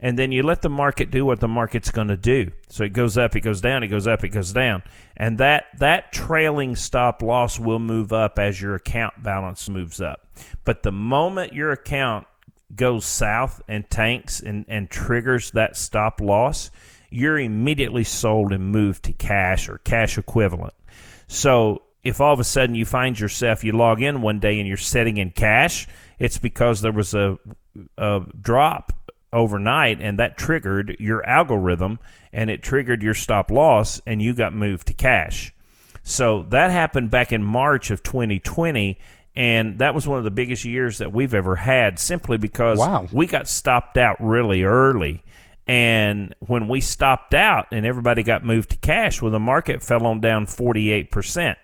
and 0.00 0.18
then 0.18 0.32
you 0.32 0.42
let 0.42 0.62
the 0.62 0.70
market 0.70 1.10
do 1.10 1.24
what 1.26 1.40
the 1.40 1.48
market's 1.48 1.90
going 1.90 2.08
to 2.08 2.16
do. 2.16 2.50
So 2.68 2.84
it 2.84 2.92
goes 2.92 3.18
up, 3.18 3.36
it 3.36 3.40
goes 3.40 3.60
down, 3.60 3.82
it 3.82 3.88
goes 3.88 4.06
up, 4.06 4.24
it 4.24 4.30
goes 4.30 4.52
down. 4.52 4.82
And 5.16 5.38
that 5.38 5.66
that 5.78 6.12
trailing 6.12 6.74
stop 6.74 7.22
loss 7.22 7.58
will 7.58 7.78
move 7.78 8.12
up 8.12 8.38
as 8.38 8.60
your 8.60 8.74
account 8.74 9.22
balance 9.22 9.68
moves 9.68 10.00
up. 10.00 10.26
But 10.64 10.82
the 10.82 10.92
moment 10.92 11.52
your 11.52 11.70
account 11.70 12.26
goes 12.74 13.04
south 13.04 13.60
and 13.68 13.88
tanks 13.90 14.40
and, 14.40 14.64
and 14.68 14.88
triggers 14.88 15.50
that 15.52 15.76
stop 15.76 16.20
loss, 16.20 16.70
you're 17.10 17.38
immediately 17.38 18.04
sold 18.04 18.52
and 18.52 18.70
moved 18.72 19.04
to 19.04 19.12
cash 19.12 19.68
or 19.68 19.78
cash 19.78 20.16
equivalent. 20.16 20.74
So 21.26 21.82
if 22.02 22.20
all 22.20 22.32
of 22.32 22.40
a 22.40 22.44
sudden 22.44 22.74
you 22.74 22.86
find 22.86 23.18
yourself, 23.18 23.64
you 23.64 23.72
log 23.72 24.00
in 24.00 24.22
one 24.22 24.38
day 24.38 24.58
and 24.58 24.66
you're 24.66 24.76
setting 24.76 25.18
in 25.18 25.30
cash, 25.30 25.86
it's 26.18 26.38
because 26.38 26.80
there 26.80 26.92
was 26.92 27.12
a, 27.12 27.38
a 27.98 28.22
drop 28.40 28.92
overnight 29.32 30.00
and 30.00 30.18
that 30.18 30.36
triggered 30.36 30.96
your 30.98 31.24
algorithm 31.26 31.98
and 32.32 32.50
it 32.50 32.62
triggered 32.62 33.02
your 33.02 33.14
stop 33.14 33.50
loss 33.50 34.00
and 34.06 34.20
you 34.20 34.34
got 34.34 34.54
moved 34.54 34.86
to 34.88 34.94
cash. 34.94 35.54
So 36.02 36.44
that 36.50 36.70
happened 36.70 37.10
back 37.10 37.32
in 37.32 37.42
March 37.42 37.90
of 37.90 38.02
2020 38.02 38.98
and 39.36 39.78
that 39.78 39.94
was 39.94 40.06
one 40.06 40.18
of 40.18 40.24
the 40.24 40.30
biggest 40.30 40.64
years 40.64 40.98
that 40.98 41.12
we've 41.12 41.34
ever 41.34 41.56
had 41.56 41.98
simply 41.98 42.36
because 42.36 42.78
wow. 42.78 43.06
we 43.12 43.26
got 43.26 43.48
stopped 43.48 43.96
out 43.96 44.16
really 44.20 44.64
early. 44.64 45.22
And 45.66 46.34
when 46.40 46.66
we 46.66 46.80
stopped 46.80 47.32
out 47.32 47.68
and 47.70 47.86
everybody 47.86 48.24
got 48.24 48.44
moved 48.44 48.70
to 48.70 48.76
cash, 48.76 49.22
well, 49.22 49.30
the 49.30 49.38
market 49.38 49.82
fell 49.82 50.04
on 50.04 50.20
down 50.20 50.46
48%. 50.46 51.54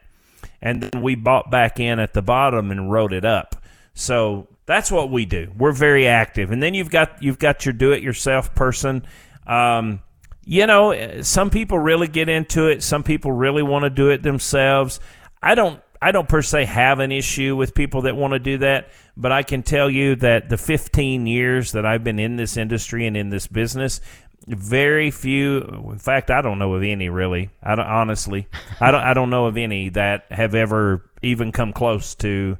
And 0.62 0.82
then 0.82 1.02
we 1.02 1.16
bought 1.16 1.50
back 1.50 1.80
in 1.80 1.98
at 1.98 2.14
the 2.14 2.22
bottom 2.22 2.70
and 2.70 2.90
wrote 2.90 3.12
it 3.12 3.24
up. 3.24 3.56
So 3.94 4.46
that's 4.66 4.90
what 4.90 5.10
we 5.10 5.24
do. 5.24 5.52
We're 5.56 5.72
very 5.72 6.06
active. 6.06 6.50
And 6.50 6.62
then 6.62 6.74
you've 6.74 6.90
got 6.90 7.22
you've 7.22 7.38
got 7.38 7.64
your 7.64 7.72
do-it-yourself 7.72 8.54
person. 8.54 9.06
Um, 9.46 10.00
you 10.44 10.66
know, 10.66 11.22
some 11.22 11.50
people 11.50 11.78
really 11.78 12.08
get 12.08 12.28
into 12.28 12.66
it. 12.68 12.82
Some 12.82 13.02
people 13.02 13.32
really 13.32 13.62
want 13.62 13.84
to 13.84 13.90
do 13.90 14.10
it 14.10 14.22
themselves. 14.22 15.00
I 15.42 15.54
don't 15.54 15.80
I 16.02 16.12
don't 16.12 16.28
per 16.28 16.42
se 16.42 16.66
have 16.66 16.98
an 16.98 17.12
issue 17.12 17.56
with 17.56 17.74
people 17.74 18.02
that 18.02 18.16
want 18.16 18.32
to 18.32 18.38
do 18.38 18.58
that, 18.58 18.90
but 19.16 19.32
I 19.32 19.42
can 19.42 19.62
tell 19.62 19.88
you 19.88 20.16
that 20.16 20.48
the 20.48 20.58
15 20.58 21.26
years 21.26 21.72
that 21.72 21.86
I've 21.86 22.04
been 22.04 22.18
in 22.18 22.36
this 22.36 22.56
industry 22.56 23.06
and 23.06 23.16
in 23.16 23.30
this 23.30 23.46
business, 23.46 24.00
very 24.46 25.10
few 25.10 25.62
in 25.90 25.98
fact 25.98 26.30
I 26.30 26.42
don't 26.42 26.58
know 26.58 26.74
of 26.74 26.82
any 26.82 27.08
really. 27.08 27.50
I 27.62 27.74
honestly. 27.74 28.48
I 28.80 28.90
don't 28.90 29.02
I 29.02 29.14
don't 29.14 29.30
know 29.30 29.46
of 29.46 29.56
any 29.56 29.90
that 29.90 30.26
have 30.30 30.56
ever 30.56 31.08
even 31.22 31.52
come 31.52 31.72
close 31.72 32.16
to 32.16 32.58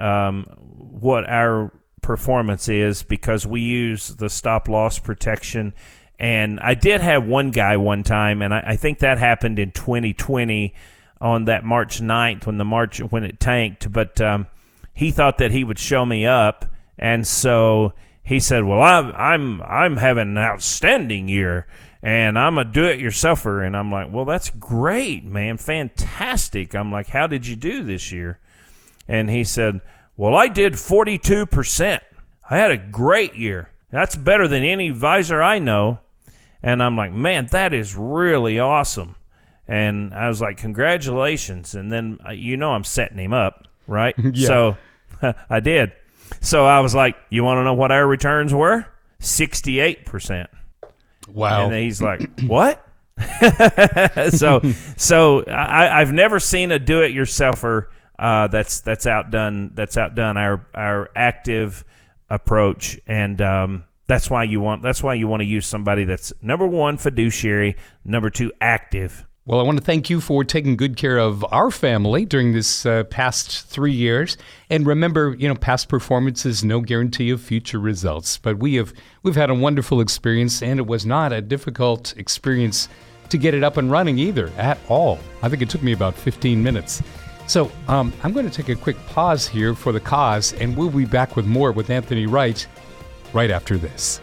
um, 0.00 0.44
what 0.78 1.28
our 1.28 1.72
performance 2.02 2.68
is 2.68 3.02
because 3.02 3.46
we 3.46 3.60
use 3.60 4.08
the 4.08 4.28
stop 4.28 4.68
loss 4.68 4.98
protection. 4.98 5.74
And 6.18 6.60
I 6.60 6.74
did 6.74 7.00
have 7.00 7.24
one 7.24 7.50
guy 7.50 7.76
one 7.76 8.02
time, 8.02 8.42
and 8.42 8.52
I, 8.52 8.62
I 8.68 8.76
think 8.76 8.98
that 8.98 9.18
happened 9.18 9.58
in 9.58 9.72
2020 9.72 10.74
on 11.20 11.44
that 11.46 11.64
March 11.64 12.00
9th 12.00 12.46
when 12.46 12.58
the 12.58 12.64
March 12.64 12.98
when 12.98 13.24
it 13.24 13.40
tanked. 13.40 13.90
But 13.92 14.20
um, 14.20 14.46
he 14.92 15.10
thought 15.10 15.38
that 15.38 15.50
he 15.50 15.64
would 15.64 15.78
show 15.78 16.04
me 16.04 16.26
up, 16.26 16.66
and 16.98 17.26
so 17.26 17.94
he 18.22 18.38
said, 18.38 18.64
"Well, 18.64 18.82
I'm 18.82 19.12
I'm 19.16 19.62
I'm 19.62 19.96
having 19.96 20.28
an 20.28 20.38
outstanding 20.38 21.28
year." 21.28 21.66
and 22.02 22.38
I'm 22.38 22.56
a 22.58 22.64
do 22.64 22.84
it 22.84 23.00
yourselfer. 23.00 23.64
And 23.66 23.76
I'm 23.76 23.92
like, 23.92 24.10
well, 24.10 24.24
that's 24.24 24.50
great, 24.50 25.24
man. 25.24 25.58
Fantastic. 25.58 26.74
I'm 26.74 26.90
like, 26.90 27.08
how 27.08 27.26
did 27.26 27.46
you 27.46 27.56
do 27.56 27.82
this 27.82 28.10
year? 28.10 28.38
And 29.10 29.28
he 29.28 29.42
said, 29.42 29.80
well, 30.16 30.36
I 30.36 30.46
did 30.46 30.74
42%. 30.74 32.00
I 32.48 32.56
had 32.56 32.70
a 32.70 32.76
great 32.76 33.34
year. 33.34 33.68
That's 33.90 34.14
better 34.14 34.46
than 34.46 34.62
any 34.62 34.88
advisor 34.88 35.42
I 35.42 35.58
know. 35.58 35.98
And 36.62 36.80
I'm 36.80 36.96
like, 36.96 37.12
man, 37.12 37.46
that 37.50 37.74
is 37.74 37.96
really 37.96 38.60
awesome. 38.60 39.16
And 39.66 40.14
I 40.14 40.28
was 40.28 40.40
like, 40.40 40.58
congratulations. 40.58 41.74
And 41.74 41.90
then, 41.90 42.18
uh, 42.24 42.30
you 42.30 42.56
know, 42.56 42.70
I'm 42.70 42.84
setting 42.84 43.18
him 43.18 43.32
up, 43.32 43.66
right? 43.88 44.14
Yeah. 44.32 44.46
So 44.46 44.76
I 45.50 45.58
did. 45.58 45.90
So 46.40 46.64
I 46.64 46.78
was 46.78 46.94
like, 46.94 47.16
you 47.30 47.42
want 47.42 47.58
to 47.58 47.64
know 47.64 47.74
what 47.74 47.90
our 47.90 48.06
returns 48.06 48.54
were? 48.54 48.86
68%. 49.20 50.46
Wow. 51.28 51.64
And 51.64 51.74
he's 51.74 52.00
like, 52.00 52.40
what? 52.46 52.86
so, 54.30 54.60
so 54.96 55.42
I, 55.46 56.00
I've 56.00 56.12
never 56.12 56.38
seen 56.38 56.70
a 56.70 56.78
do-it-yourselfer 56.78 57.86
uh, 58.20 58.46
that's 58.48 58.80
that's 58.82 59.06
outdone 59.06 59.70
that's 59.74 59.96
outdone 59.96 60.36
our 60.36 60.66
our 60.74 61.10
active 61.16 61.84
approach, 62.28 63.00
and 63.06 63.40
um, 63.40 63.84
that's 64.06 64.28
why 64.28 64.44
you 64.44 64.60
want 64.60 64.82
that's 64.82 65.02
why 65.02 65.14
you 65.14 65.26
want 65.26 65.40
to 65.40 65.46
use 65.46 65.66
somebody 65.66 66.04
that's 66.04 66.30
number 66.42 66.66
one 66.66 66.98
fiduciary, 66.98 67.76
number 68.04 68.28
two 68.28 68.52
active. 68.60 69.26
Well, 69.46 69.58
I 69.58 69.62
want 69.62 69.78
to 69.78 69.84
thank 69.84 70.10
you 70.10 70.20
for 70.20 70.44
taking 70.44 70.76
good 70.76 70.98
care 70.98 71.16
of 71.18 71.44
our 71.50 71.70
family 71.70 72.26
during 72.26 72.52
this 72.52 72.84
uh, 72.84 73.04
past 73.04 73.66
three 73.66 73.94
years. 73.94 74.36
And 74.68 74.86
remember, 74.86 75.34
you 75.38 75.48
know, 75.48 75.54
past 75.54 75.88
performance 75.88 76.44
is 76.44 76.62
no 76.62 76.82
guarantee 76.82 77.30
of 77.30 77.40
future 77.40 77.80
results. 77.80 78.36
But 78.36 78.58
we 78.58 78.74
have 78.74 78.92
we've 79.22 79.34
had 79.34 79.48
a 79.48 79.54
wonderful 79.54 80.02
experience, 80.02 80.62
and 80.62 80.78
it 80.78 80.86
was 80.86 81.06
not 81.06 81.32
a 81.32 81.40
difficult 81.40 82.14
experience 82.18 82.90
to 83.30 83.38
get 83.38 83.54
it 83.54 83.64
up 83.64 83.78
and 83.78 83.90
running 83.90 84.18
either 84.18 84.52
at 84.58 84.78
all. 84.88 85.18
I 85.42 85.48
think 85.48 85.62
it 85.62 85.70
took 85.70 85.82
me 85.82 85.92
about 85.92 86.14
15 86.14 86.62
minutes. 86.62 87.02
So 87.50 87.68
um, 87.88 88.12
I'm 88.22 88.32
going 88.32 88.48
to 88.48 88.52
take 88.52 88.68
a 88.68 88.76
quick 88.80 88.96
pause 89.06 89.48
here 89.48 89.74
for 89.74 89.90
the 89.90 89.98
cause, 89.98 90.52
and 90.52 90.76
we'll 90.76 90.88
be 90.88 91.04
back 91.04 91.34
with 91.34 91.46
more 91.46 91.72
with 91.72 91.90
Anthony 91.90 92.26
Wright 92.26 92.64
right 93.32 93.50
after 93.50 93.76
this. 93.76 94.20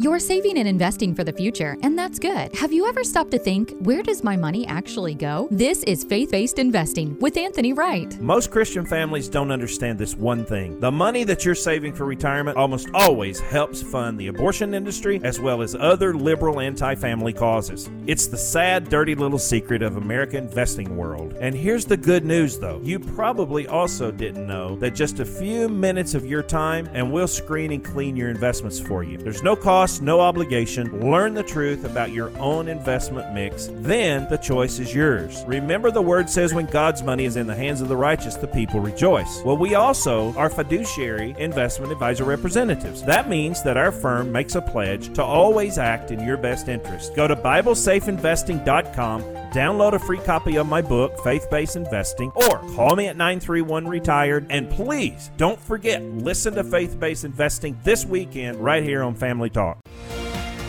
You're 0.00 0.18
saving 0.18 0.58
and 0.58 0.66
investing 0.66 1.14
for 1.14 1.22
the 1.22 1.32
future, 1.32 1.76
and 1.82 1.96
that's 1.96 2.18
good. 2.18 2.52
Have 2.56 2.72
you 2.72 2.88
ever 2.88 3.04
stopped 3.04 3.30
to 3.30 3.38
think, 3.38 3.72
where 3.78 4.02
does 4.02 4.24
my 4.24 4.36
money 4.36 4.66
actually 4.66 5.14
go? 5.14 5.46
This 5.52 5.84
is 5.84 6.02
Faith 6.02 6.32
Based 6.32 6.58
Investing 6.58 7.16
with 7.20 7.36
Anthony 7.36 7.72
Wright. 7.72 8.20
Most 8.20 8.50
Christian 8.50 8.84
families 8.84 9.28
don't 9.28 9.52
understand 9.52 9.96
this 9.96 10.16
one 10.16 10.44
thing. 10.44 10.80
The 10.80 10.90
money 10.90 11.22
that 11.24 11.44
you're 11.44 11.54
saving 11.54 11.94
for 11.94 12.06
retirement 12.06 12.56
almost 12.56 12.88
always 12.92 13.38
helps 13.38 13.82
fund 13.82 14.18
the 14.18 14.26
abortion 14.26 14.74
industry 14.74 15.20
as 15.22 15.38
well 15.38 15.62
as 15.62 15.76
other 15.76 16.12
liberal 16.12 16.58
anti 16.58 16.96
family 16.96 17.32
causes. 17.32 17.88
It's 18.08 18.26
the 18.26 18.36
sad, 18.36 18.88
dirty 18.88 19.14
little 19.14 19.38
secret 19.38 19.80
of 19.80 19.96
American 19.96 20.46
investing 20.46 20.96
world. 20.96 21.36
And 21.40 21.54
here's 21.54 21.84
the 21.84 21.96
good 21.96 22.24
news 22.24 22.58
though 22.58 22.80
you 22.82 22.98
probably 22.98 23.68
also 23.68 24.10
didn't 24.10 24.46
know 24.46 24.74
that 24.76 24.96
just 24.96 25.20
a 25.20 25.24
few 25.24 25.68
minutes 25.68 26.14
of 26.14 26.26
your 26.26 26.42
time 26.42 26.88
and 26.92 27.12
we'll 27.12 27.28
screen 27.28 27.70
and 27.70 27.84
clean 27.84 28.16
your 28.16 28.30
investments 28.30 28.80
for 28.80 29.04
you. 29.04 29.18
There's 29.18 29.42
no 29.44 29.54
cost 29.54 29.83
cost, 29.84 30.00
no 30.00 30.18
obligation. 30.18 31.10
Learn 31.10 31.34
the 31.34 31.42
truth 31.42 31.84
about 31.84 32.10
your 32.10 32.34
own 32.38 32.68
investment 32.68 33.34
mix. 33.34 33.68
Then 33.70 34.26
the 34.30 34.38
choice 34.38 34.78
is 34.78 34.94
yours. 34.94 35.44
Remember, 35.46 35.90
the 35.90 36.00
word 36.00 36.30
says 36.30 36.54
when 36.54 36.64
God's 36.66 37.02
money 37.02 37.26
is 37.26 37.36
in 37.36 37.46
the 37.46 37.54
hands 37.54 37.82
of 37.82 37.88
the 37.88 37.96
righteous, 37.96 38.36
the 38.36 38.46
people 38.46 38.80
rejoice. 38.80 39.42
Well, 39.44 39.58
we 39.58 39.74
also 39.74 40.32
are 40.36 40.48
fiduciary 40.48 41.34
investment 41.38 41.92
advisor 41.92 42.24
representatives. 42.24 43.02
That 43.02 43.28
means 43.28 43.62
that 43.64 43.76
our 43.76 43.92
firm 43.92 44.32
makes 44.32 44.54
a 44.54 44.62
pledge 44.62 45.12
to 45.14 45.22
always 45.22 45.76
act 45.76 46.10
in 46.10 46.24
your 46.24 46.38
best 46.38 46.68
interest. 46.68 47.14
Go 47.14 47.28
to 47.28 47.36
BibleSafeInvesting.com, 47.36 49.22
download 49.52 49.92
a 49.92 49.98
free 49.98 50.20
copy 50.20 50.56
of 50.56 50.66
my 50.66 50.80
book, 50.80 51.22
Faith 51.22 51.46
Based 51.50 51.76
Investing, 51.76 52.32
or 52.34 52.58
call 52.74 52.96
me 52.96 53.08
at 53.08 53.18
931 53.18 53.86
Retired. 53.86 54.46
And 54.48 54.70
please 54.70 55.30
don't 55.36 55.60
forget, 55.60 56.02
listen 56.02 56.54
to 56.54 56.64
Faith 56.64 56.98
Based 56.98 57.24
Investing 57.24 57.78
this 57.84 58.06
weekend 58.06 58.56
right 58.56 58.82
here 58.82 59.02
on 59.02 59.14
Family 59.14 59.50
Talk. 59.50 59.73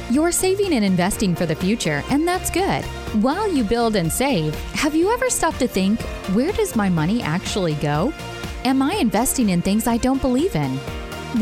You're 0.09 0.31
saving 0.31 0.73
and 0.73 0.85
investing 0.85 1.35
for 1.35 1.45
the 1.45 1.55
future, 1.55 2.03
and 2.11 2.27
that's 2.27 2.51
good. 2.51 2.85
While 3.23 3.51
you 3.51 3.63
build 3.63 3.95
and 3.95 4.11
save, 4.11 4.53
have 4.73 4.93
you 4.93 5.11
ever 5.11 5.29
stopped 5.29 5.59
to 5.59 5.67
think, 5.67 5.99
where 6.33 6.51
does 6.51 6.75
my 6.75 6.89
money 6.89 7.23
actually 7.23 7.73
go? 7.75 8.13
Am 8.65 8.81
I 8.81 8.93
investing 8.95 9.49
in 9.49 9.61
things 9.61 9.87
I 9.87 9.97
don't 9.97 10.21
believe 10.21 10.55
in? 10.55 10.79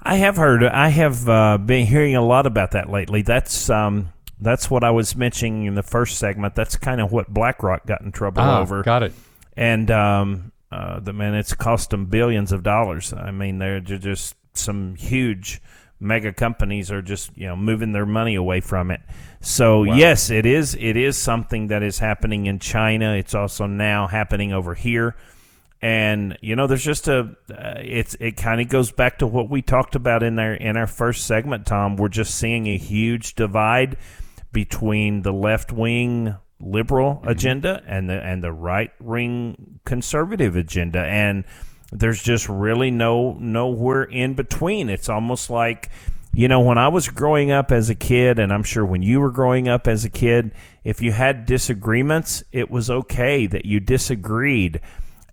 I 0.03 0.15
have 0.15 0.35
heard. 0.37 0.63
I 0.63 0.89
have 0.89 1.29
uh, 1.29 1.57
been 1.57 1.85
hearing 1.85 2.15
a 2.15 2.25
lot 2.25 2.45
about 2.47 2.71
that 2.71 2.89
lately. 2.89 3.21
That's 3.21 3.69
um, 3.69 4.11
that's 4.39 4.69
what 4.69 4.83
I 4.83 4.91
was 4.91 5.15
mentioning 5.15 5.65
in 5.65 5.75
the 5.75 5.83
first 5.83 6.17
segment. 6.17 6.55
That's 6.55 6.75
kind 6.75 6.99
of 7.01 7.11
what 7.11 7.31
BlackRock 7.31 7.85
got 7.85 8.01
in 8.01 8.11
trouble 8.11 8.41
Ah, 8.41 8.61
over. 8.61 8.81
got 8.83 9.03
it. 9.03 9.13
And 9.55 9.91
um, 9.91 10.51
uh, 10.71 10.99
the 10.99 11.13
man, 11.13 11.35
it's 11.35 11.53
cost 11.53 11.91
them 11.91 12.07
billions 12.07 12.51
of 12.51 12.63
dollars. 12.63 13.13
I 13.13 13.31
mean, 13.31 13.59
they're 13.59 13.79
ju- 13.79 13.99
just 13.99 14.35
some 14.53 14.95
huge 14.95 15.61
mega 15.99 16.33
companies 16.33 16.91
are 16.91 17.01
just 17.03 17.29
you 17.37 17.45
know 17.45 17.55
moving 17.55 17.91
their 17.91 18.07
money 18.07 18.33
away 18.33 18.59
from 18.59 18.89
it. 18.89 19.01
So 19.39 19.83
yes, 19.83 20.31
it 20.31 20.47
is. 20.47 20.73
It 20.79 20.97
is 20.97 21.15
something 21.15 21.67
that 21.67 21.83
is 21.83 21.99
happening 21.99 22.47
in 22.47 22.57
China. 22.57 23.13
It's 23.13 23.35
also 23.35 23.67
now 23.67 24.07
happening 24.07 24.51
over 24.51 24.73
here 24.73 25.15
and 25.81 26.37
you 26.41 26.55
know 26.55 26.67
there's 26.67 26.83
just 26.83 27.07
a 27.07 27.35
uh, 27.49 27.73
it's 27.79 28.15
it 28.19 28.37
kind 28.37 28.61
of 28.61 28.69
goes 28.69 28.91
back 28.91 29.19
to 29.19 29.27
what 29.27 29.49
we 29.49 29.61
talked 29.61 29.95
about 29.95 30.21
in 30.21 30.37
our 30.37 30.53
in 30.53 30.77
our 30.77 30.87
first 30.87 31.25
segment 31.25 31.65
tom. 31.65 31.95
We're 31.95 32.09
just 32.09 32.35
seeing 32.35 32.67
a 32.67 32.77
huge 32.77 33.35
divide 33.35 33.97
between 34.51 35.23
the 35.23 35.33
left 35.33 35.71
wing 35.71 36.35
liberal 36.59 37.23
agenda 37.25 37.81
and 37.87 38.09
the 38.09 38.21
and 38.21 38.43
the 38.43 38.51
right 38.51 38.91
wing 39.01 39.79
conservative 39.83 40.55
agenda. 40.55 40.99
And 40.99 41.45
there's 41.91 42.21
just 42.21 42.47
really 42.47 42.91
no 42.91 43.33
nowhere 43.39 44.03
in 44.03 44.35
between. 44.35 44.89
It's 44.89 45.09
almost 45.09 45.49
like 45.49 45.89
you 46.33 46.47
know 46.47 46.61
when 46.61 46.77
i 46.77 46.87
was 46.87 47.09
growing 47.09 47.51
up 47.51 47.73
as 47.73 47.89
a 47.89 47.95
kid 47.95 48.39
and 48.39 48.53
i'm 48.53 48.63
sure 48.63 48.85
when 48.85 49.01
you 49.01 49.19
were 49.19 49.31
growing 49.31 49.67
up 49.67 49.85
as 49.85 50.05
a 50.05 50.09
kid 50.09 50.51
if 50.83 51.01
you 51.01 51.11
had 51.11 51.45
disagreements 51.45 52.41
it 52.53 52.71
was 52.71 52.89
okay 52.89 53.45
that 53.45 53.65
you 53.65 53.81
disagreed 53.81 54.79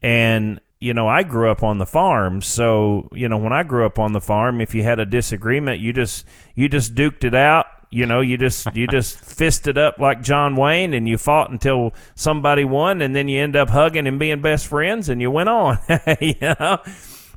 and 0.02 0.60
you 0.80 0.94
know 0.94 1.08
i 1.08 1.22
grew 1.22 1.50
up 1.50 1.62
on 1.62 1.78
the 1.78 1.86
farm 1.86 2.40
so 2.40 3.08
you 3.12 3.28
know 3.28 3.36
when 3.36 3.52
i 3.52 3.62
grew 3.62 3.84
up 3.84 3.98
on 3.98 4.12
the 4.12 4.20
farm 4.20 4.60
if 4.60 4.74
you 4.74 4.82
had 4.82 4.98
a 4.98 5.06
disagreement 5.06 5.80
you 5.80 5.92
just 5.92 6.24
you 6.54 6.68
just 6.68 6.94
duked 6.94 7.24
it 7.24 7.34
out 7.34 7.66
you 7.90 8.06
know 8.06 8.20
you 8.20 8.36
just 8.36 8.74
you 8.74 8.86
just 8.90 9.18
fisted 9.18 9.76
up 9.76 9.98
like 9.98 10.22
john 10.22 10.56
wayne 10.56 10.94
and 10.94 11.08
you 11.08 11.18
fought 11.18 11.50
until 11.50 11.92
somebody 12.14 12.64
won 12.64 13.02
and 13.02 13.14
then 13.14 13.28
you 13.28 13.40
end 13.40 13.56
up 13.56 13.68
hugging 13.70 14.06
and 14.06 14.18
being 14.18 14.40
best 14.40 14.66
friends 14.66 15.08
and 15.08 15.20
you 15.20 15.30
went 15.30 15.48
on 15.48 15.78
you 16.20 16.34
know 16.40 16.78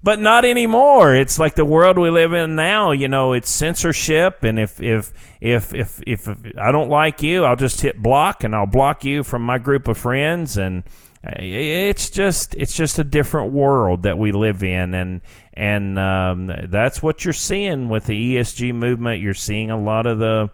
but 0.04 0.19
not 0.19 0.45
anymore. 0.45 1.13
It's 1.15 1.38
like 1.38 1.56
the 1.56 1.65
world 1.65 1.97
we 1.97 2.10
live 2.10 2.34
in 2.34 2.56
now. 2.56 2.91
You 2.91 3.08
know, 3.08 3.34
it's 3.34 3.50
censorship, 3.50 4.43
and 4.43 4.60
if 4.60 4.82
if 4.82 5.13
if 5.39 5.74
if 5.74 6.02
if, 6.08 6.28
I 6.58 6.71
don't 6.71 6.89
like 6.89 7.21
you, 7.21 7.45
I'll 7.45 7.56
just 7.56 7.82
hit 7.82 8.02
block, 8.02 8.43
and 8.43 8.56
I'll 8.56 8.65
block 8.65 9.06
you 9.06 9.24
from 9.24 9.43
my 9.43 9.58
group 9.58 9.88
of 9.88 9.97
friends, 9.97 10.58
and 10.58 10.84
it's 11.23 12.10
just 12.10 12.55
it's 12.55 12.75
just 12.75 12.97
a 12.97 13.03
different 13.03 13.53
world 13.53 14.03
that 14.03 14.17
we 14.17 14.31
live 14.31 14.63
in, 14.63 14.93
and 14.93 15.21
and 15.53 15.99
um, 15.99 16.51
that's 16.69 17.03
what 17.03 17.23
you're 17.23 17.34
seeing 17.34 17.89
with 17.89 18.05
the 18.05 18.36
ESG 18.36 18.73
movement. 18.73 19.21
You're 19.21 19.34
seeing 19.34 19.69
a 19.69 19.79
lot 19.79 20.07
of 20.07 20.19
the 20.19 20.49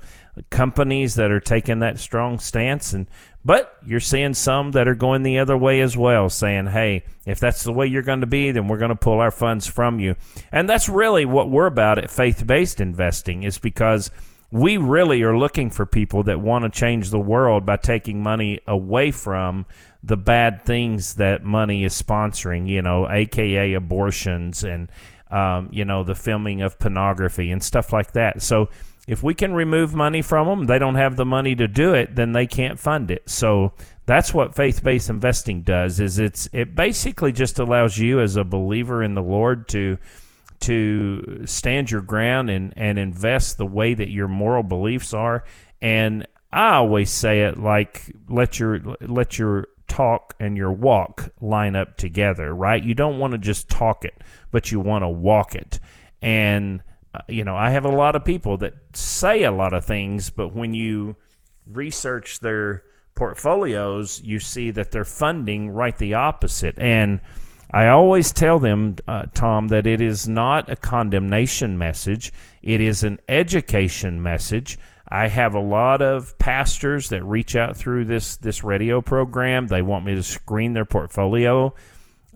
companies 0.49 1.15
that 1.15 1.31
are 1.31 1.39
taking 1.39 1.79
that 1.79 1.99
strong 1.99 2.39
stance 2.39 2.93
and 2.93 3.07
but 3.43 3.77
you're 3.85 3.99
seeing 3.99 4.33
some 4.33 4.71
that 4.71 4.87
are 4.87 4.95
going 4.95 5.23
the 5.23 5.39
other 5.39 5.57
way 5.57 5.81
as 5.81 5.97
well 5.97 6.29
saying 6.29 6.67
hey 6.67 7.03
if 7.25 7.39
that's 7.39 7.63
the 7.63 7.71
way 7.71 7.87
you're 7.87 8.03
going 8.03 8.21
to 8.21 8.27
be 8.27 8.51
then 8.51 8.67
we're 8.67 8.77
going 8.77 8.89
to 8.89 8.95
pull 8.95 9.19
our 9.19 9.31
funds 9.31 9.65
from 9.65 9.99
you 9.99 10.15
and 10.51 10.69
that's 10.69 10.87
really 10.87 11.25
what 11.25 11.49
we're 11.49 11.65
about 11.65 11.97
at 11.97 12.11
faith-based 12.11 12.79
investing 12.79 13.43
is 13.43 13.57
because 13.57 14.11
we 14.51 14.77
really 14.77 15.21
are 15.23 15.37
looking 15.37 15.69
for 15.69 15.85
people 15.85 16.23
that 16.23 16.39
want 16.39 16.63
to 16.63 16.69
change 16.69 17.09
the 17.09 17.19
world 17.19 17.65
by 17.65 17.75
taking 17.75 18.23
money 18.23 18.59
away 18.67 19.11
from 19.11 19.65
the 20.03 20.17
bad 20.17 20.61
things 20.63 21.15
that 21.15 21.43
money 21.43 21.83
is 21.83 22.01
sponsoring 22.01 22.67
you 22.67 22.81
know 22.81 23.09
aka 23.09 23.73
abortions 23.73 24.63
and 24.63 24.89
um, 25.31 25.67
you 25.71 25.83
know 25.83 26.03
the 26.03 26.15
filming 26.15 26.61
of 26.61 26.79
pornography 26.79 27.51
and 27.51 27.61
stuff 27.61 27.91
like 27.91 28.13
that 28.13 28.41
so 28.41 28.69
if 29.07 29.23
we 29.23 29.33
can 29.33 29.53
remove 29.53 29.95
money 29.95 30.21
from 30.21 30.47
them, 30.47 30.65
they 30.65 30.77
don't 30.77 30.95
have 30.95 31.15
the 31.15 31.25
money 31.25 31.55
to 31.55 31.67
do 31.67 31.93
it, 31.93 32.15
then 32.15 32.33
they 32.33 32.45
can't 32.45 32.77
fund 32.77 33.09
it. 33.09 33.29
So 33.29 33.71
that's 34.05 34.33
what 34.33 34.53
faith-based 34.53 35.09
investing 35.09 35.61
does 35.61 36.01
is 36.01 36.19
it's 36.19 36.49
it 36.51 36.75
basically 36.75 37.31
just 37.31 37.57
allows 37.57 37.97
you 37.97 38.19
as 38.19 38.35
a 38.35 38.43
believer 38.43 39.01
in 39.01 39.15
the 39.15 39.23
Lord 39.23 39.69
to 39.69 39.97
to 40.59 41.43
stand 41.45 41.91
your 41.91 42.01
ground 42.01 42.49
and 42.49 42.73
and 42.75 42.97
invest 42.97 43.57
the 43.57 43.65
way 43.65 43.93
that 43.93 44.09
your 44.09 44.27
moral 44.27 44.63
beliefs 44.63 45.13
are 45.13 45.43
and 45.81 46.25
I 46.51 46.75
always 46.75 47.09
say 47.09 47.43
it 47.43 47.57
like 47.57 48.11
let 48.29 48.59
your 48.59 48.79
let 49.01 49.37
your 49.37 49.67
talk 49.87 50.35
and 50.39 50.57
your 50.57 50.71
walk 50.71 51.29
line 51.41 51.75
up 51.75 51.97
together, 51.97 52.53
right? 52.53 52.83
You 52.83 52.93
don't 52.93 53.19
want 53.19 53.31
to 53.31 53.37
just 53.37 53.69
talk 53.69 54.05
it, 54.05 54.21
but 54.51 54.71
you 54.71 54.79
want 54.79 55.03
to 55.03 55.09
walk 55.09 55.55
it. 55.55 55.79
And 56.21 56.83
uh, 57.13 57.19
you 57.27 57.43
know, 57.43 57.55
I 57.55 57.71
have 57.71 57.85
a 57.85 57.89
lot 57.89 58.15
of 58.15 58.25
people 58.25 58.57
that 58.57 58.73
say 58.93 59.43
a 59.43 59.51
lot 59.51 59.73
of 59.73 59.85
things, 59.85 60.29
but 60.29 60.53
when 60.53 60.73
you 60.73 61.15
research 61.65 62.39
their 62.39 62.83
portfolios, 63.15 64.21
you 64.21 64.39
see 64.39 64.71
that 64.71 64.91
they're 64.91 65.05
funding 65.05 65.69
right 65.69 65.97
the 65.97 66.13
opposite. 66.13 66.77
And 66.77 67.19
I 67.71 67.87
always 67.87 68.31
tell 68.31 68.59
them, 68.59 68.95
uh, 69.07 69.25
Tom, 69.33 69.67
that 69.69 69.85
it 69.85 70.01
is 70.01 70.27
not 70.27 70.69
a 70.69 70.75
condemnation 70.75 71.77
message, 71.77 72.31
it 72.61 72.81
is 72.81 73.03
an 73.03 73.19
education 73.27 74.21
message. 74.21 74.77
I 75.09 75.27
have 75.27 75.53
a 75.53 75.59
lot 75.59 76.01
of 76.01 76.37
pastors 76.37 77.09
that 77.09 77.23
reach 77.23 77.55
out 77.55 77.77
through 77.77 78.05
this 78.05 78.37
this 78.37 78.63
radio 78.63 79.01
program. 79.01 79.67
They 79.67 79.81
want 79.81 80.05
me 80.05 80.15
to 80.15 80.23
screen 80.23 80.73
their 80.73 80.85
portfolio. 80.85 81.73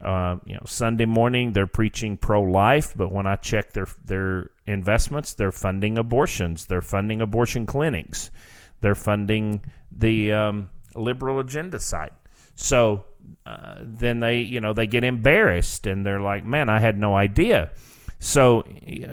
Uh, 0.02 0.38
you 0.46 0.56
know, 0.56 0.64
Sunday 0.66 1.06
morning 1.06 1.54
they're 1.54 1.68
preaching 1.68 2.18
pro-life, 2.18 2.94
but 2.96 3.12
when 3.12 3.28
I 3.28 3.36
check 3.36 3.74
their 3.74 3.88
their 4.06 4.52
investments, 4.66 5.34
they're 5.34 5.52
funding 5.52 5.98
abortions, 5.98 6.66
they're 6.66 6.82
funding 6.82 7.22
abortion 7.22 7.66
clinics, 7.66 8.32
they're 8.80 8.96
funding 8.96 9.64
the 9.92 10.32
um, 10.32 10.70
liberal 10.96 11.40
agenda 11.40 11.80
side. 11.80 12.12
So 12.56 13.06
uh, 13.46 13.76
then 13.82 14.20
they, 14.20 14.40
you 14.40 14.62
know, 14.62 14.74
they 14.74 14.88
get 14.88 15.04
embarrassed 15.04 15.88
and 15.88 16.06
they're 16.06 16.22
like, 16.22 16.46
"Man, 16.46 16.70
I 16.70 16.80
had 16.80 16.98
no 16.98 17.16
idea." 17.16 17.72
So 18.20 18.64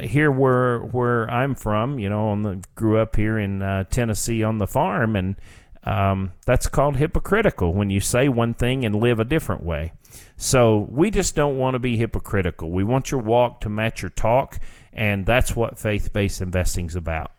here, 0.00 0.30
where 0.30 0.80
where 0.80 1.30
I'm 1.30 1.54
from, 1.54 1.98
you 1.98 2.10
know, 2.10 2.28
on 2.28 2.42
the 2.42 2.62
grew 2.74 2.98
up 2.98 3.16
here 3.16 3.38
in 3.38 3.62
uh, 3.62 3.84
Tennessee 3.84 4.42
on 4.42 4.58
the 4.58 4.66
farm, 4.66 5.16
and 5.16 5.36
um, 5.84 6.32
that's 6.44 6.68
called 6.68 6.96
hypocritical 6.96 7.72
when 7.72 7.88
you 7.88 8.00
say 8.00 8.28
one 8.28 8.52
thing 8.52 8.84
and 8.84 8.94
live 8.94 9.18
a 9.18 9.24
different 9.24 9.62
way. 9.62 9.92
So 10.36 10.86
we 10.90 11.10
just 11.10 11.34
don't 11.34 11.56
want 11.56 11.74
to 11.74 11.78
be 11.78 11.96
hypocritical. 11.96 12.70
We 12.70 12.84
want 12.84 13.10
your 13.10 13.20
walk 13.22 13.62
to 13.62 13.70
match 13.70 14.02
your 14.02 14.10
talk, 14.10 14.60
and 14.92 15.24
that's 15.24 15.56
what 15.56 15.78
faith 15.78 16.12
based 16.12 16.42
investing 16.42 16.86
is 16.86 16.94
about. 16.94 17.32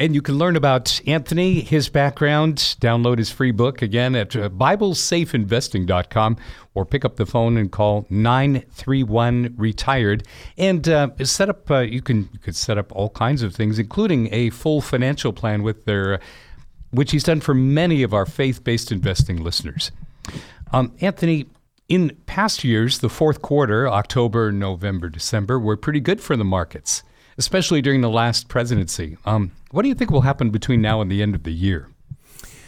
And 0.00 0.14
you 0.14 0.22
can 0.22 0.38
learn 0.38 0.56
about 0.56 0.98
Anthony, 1.06 1.60
his 1.60 1.90
background, 1.90 2.56
download 2.80 3.18
his 3.18 3.30
free 3.30 3.50
book 3.50 3.82
again 3.82 4.14
at 4.16 4.34
uh, 4.34 4.48
BibleSafeInvesting.com 4.48 6.38
or 6.72 6.86
pick 6.86 7.04
up 7.04 7.16
the 7.16 7.26
phone 7.26 7.58
and 7.58 7.70
call 7.70 8.06
931 8.08 9.54
Retired. 9.58 10.26
And 10.56 10.88
uh, 10.88 11.10
set 11.22 11.50
up, 11.50 11.70
uh, 11.70 11.80
you, 11.80 12.00
can, 12.00 12.30
you 12.32 12.38
could 12.38 12.56
set 12.56 12.78
up 12.78 12.90
all 12.92 13.10
kinds 13.10 13.42
of 13.42 13.54
things, 13.54 13.78
including 13.78 14.32
a 14.32 14.48
full 14.48 14.80
financial 14.80 15.34
plan 15.34 15.62
with 15.62 15.84
their, 15.84 16.18
which 16.92 17.10
he's 17.10 17.24
done 17.24 17.42
for 17.42 17.52
many 17.52 18.02
of 18.02 18.14
our 18.14 18.24
faith 18.24 18.64
based 18.64 18.90
investing 18.90 19.44
listeners. 19.44 19.92
Um, 20.72 20.94
Anthony, 21.02 21.44
in 21.90 22.16
past 22.24 22.64
years, 22.64 23.00
the 23.00 23.10
fourth 23.10 23.42
quarter, 23.42 23.86
October, 23.86 24.50
November, 24.50 25.10
December, 25.10 25.58
were 25.58 25.76
pretty 25.76 26.00
good 26.00 26.22
for 26.22 26.38
the 26.38 26.44
markets, 26.44 27.02
especially 27.38 27.82
during 27.82 28.00
the 28.00 28.10
last 28.10 28.48
presidency. 28.48 29.16
Um, 29.24 29.52
what 29.70 29.82
do 29.82 29.88
you 29.88 29.94
think 29.94 30.10
will 30.10 30.22
happen 30.22 30.50
between 30.50 30.82
now 30.82 31.00
and 31.00 31.10
the 31.10 31.22
end 31.22 31.34
of 31.34 31.42
the 31.44 31.52
year? 31.52 31.88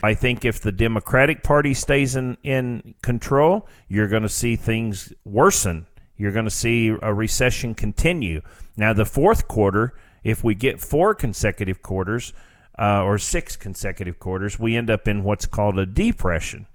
I 0.03 0.15
think 0.15 0.45
if 0.45 0.61
the 0.61 0.73
Democratic 0.73 1.43
Party 1.43 1.75
stays 1.75 2.17
in, 2.17 2.37
in 2.43 2.95
control, 3.03 3.69
you're 3.89 4.09
going 4.09 4.25
to 4.25 4.29
see 4.29 4.57
things 4.57 5.13
worsen. 5.25 5.87
You're 6.17 6.33
going 6.33 6.45
to 6.45 6.51
see 6.51 6.89
a 7.03 7.15
recession 7.15 7.75
continue. 7.75 8.43
Now, 8.77 8.93
the 8.93 9.05
fourth 9.05 9.47
quarter, 9.47 9.95
if 10.25 10.43
we 10.43 10.55
get 10.55 10.81
four 10.81 11.15
consecutive 11.15 11.83
quarters 11.83 12.33
uh, 12.79 13.05
or 13.05 13.19
six 13.19 13.57
consecutive 13.57 14.19
quarters, 14.19 14.59
we 14.59 14.77
end 14.77 14.91
up 14.91 15.07
in 15.07 15.23
what's 15.23 15.47
called 15.47 15.79
a 15.79 15.87
depression. 15.87 16.67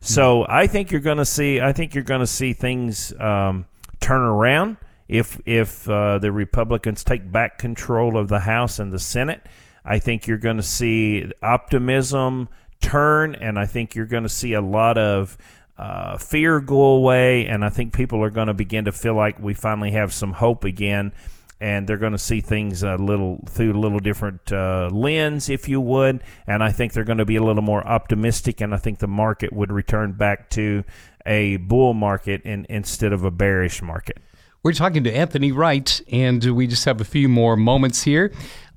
So 0.00 0.46
I 0.48 0.68
think 0.68 0.92
you're 0.92 1.00
going 1.00 1.18
to 1.18 1.24
see. 1.24 1.60
I 1.60 1.72
think 1.72 1.94
you're 1.94 2.04
going 2.04 2.20
to 2.20 2.26
see 2.26 2.52
things 2.52 3.12
um, 3.18 3.66
turn 4.00 4.20
around 4.20 4.76
if 5.08 5.40
if 5.46 5.88
uh, 5.88 6.18
the 6.18 6.30
Republicans 6.30 7.02
take 7.02 7.30
back 7.30 7.58
control 7.58 8.16
of 8.16 8.28
the 8.28 8.40
House 8.40 8.78
and 8.78 8.92
the 8.92 8.98
Senate. 8.98 9.42
I 9.84 9.98
think 9.98 10.26
you're 10.26 10.38
going 10.38 10.58
to 10.58 10.62
see 10.62 11.32
optimism 11.42 12.48
turn, 12.80 13.34
and 13.34 13.58
I 13.58 13.66
think 13.66 13.94
you're 13.94 14.06
going 14.06 14.24
to 14.24 14.28
see 14.28 14.52
a 14.52 14.60
lot 14.60 14.98
of 14.98 15.38
uh, 15.78 16.18
fear 16.18 16.60
go 16.60 16.80
away, 16.80 17.46
and 17.46 17.64
I 17.64 17.70
think 17.70 17.94
people 17.94 18.22
are 18.22 18.30
going 18.30 18.48
to 18.48 18.54
begin 18.54 18.84
to 18.84 18.92
feel 18.92 19.14
like 19.14 19.38
we 19.40 19.54
finally 19.54 19.92
have 19.92 20.12
some 20.12 20.32
hope 20.32 20.64
again 20.64 21.12
and 21.60 21.88
they're 21.88 21.98
going 21.98 22.12
to 22.12 22.18
see 22.18 22.40
things 22.40 22.82
a 22.82 22.96
little 22.96 23.40
through 23.48 23.72
a 23.72 23.80
little 23.80 23.98
different 23.98 24.52
uh, 24.52 24.88
lens, 24.92 25.48
if 25.48 25.68
you 25.68 25.80
would. 25.80 26.22
And 26.46 26.62
I 26.62 26.70
think 26.70 26.92
they're 26.92 27.04
going 27.04 27.18
to 27.18 27.24
be 27.24 27.36
a 27.36 27.42
little 27.42 27.62
more 27.62 27.86
optimistic, 27.86 28.60
and 28.60 28.72
I 28.72 28.78
think 28.78 28.98
the 28.98 29.08
market 29.08 29.52
would 29.52 29.72
return 29.72 30.12
back 30.12 30.50
to 30.50 30.84
a 31.26 31.56
bull 31.56 31.94
market 31.94 32.42
in, 32.42 32.66
instead 32.68 33.12
of 33.12 33.24
a 33.24 33.30
bearish 33.30 33.82
market. 33.82 34.18
We're 34.64 34.72
talking 34.72 35.04
to 35.04 35.14
Anthony 35.14 35.52
Wright, 35.52 36.00
and 36.10 36.44
we 36.44 36.66
just 36.66 36.84
have 36.84 37.00
a 37.00 37.04
few 37.04 37.28
more 37.28 37.56
moments 37.56 38.02
here. 38.02 38.32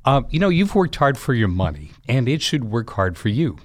Uh, 0.06 0.22
you 0.30 0.40
know, 0.40 0.50
you've 0.50 0.76
worked 0.76 0.96
hard 0.96 1.18
for 1.18 1.34
your 1.34 1.48
money, 1.48 1.92
and 2.08 2.30
it 2.30 2.44
should 2.44 2.66
work 2.66 2.92
hard 2.92 3.18
for 3.18 3.30
you. 3.30 3.58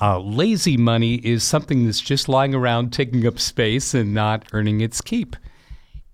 Uh, 0.00 0.20
lazy 0.20 0.76
money 0.76 1.16
is 1.16 1.42
something 1.42 1.84
that's 1.84 2.00
just 2.00 2.28
lying 2.28 2.54
around 2.54 2.92
taking 2.92 3.26
up 3.26 3.40
space 3.40 3.94
and 3.94 4.14
not 4.14 4.44
earning 4.52 4.80
its 4.80 5.00
keep. 5.00 5.34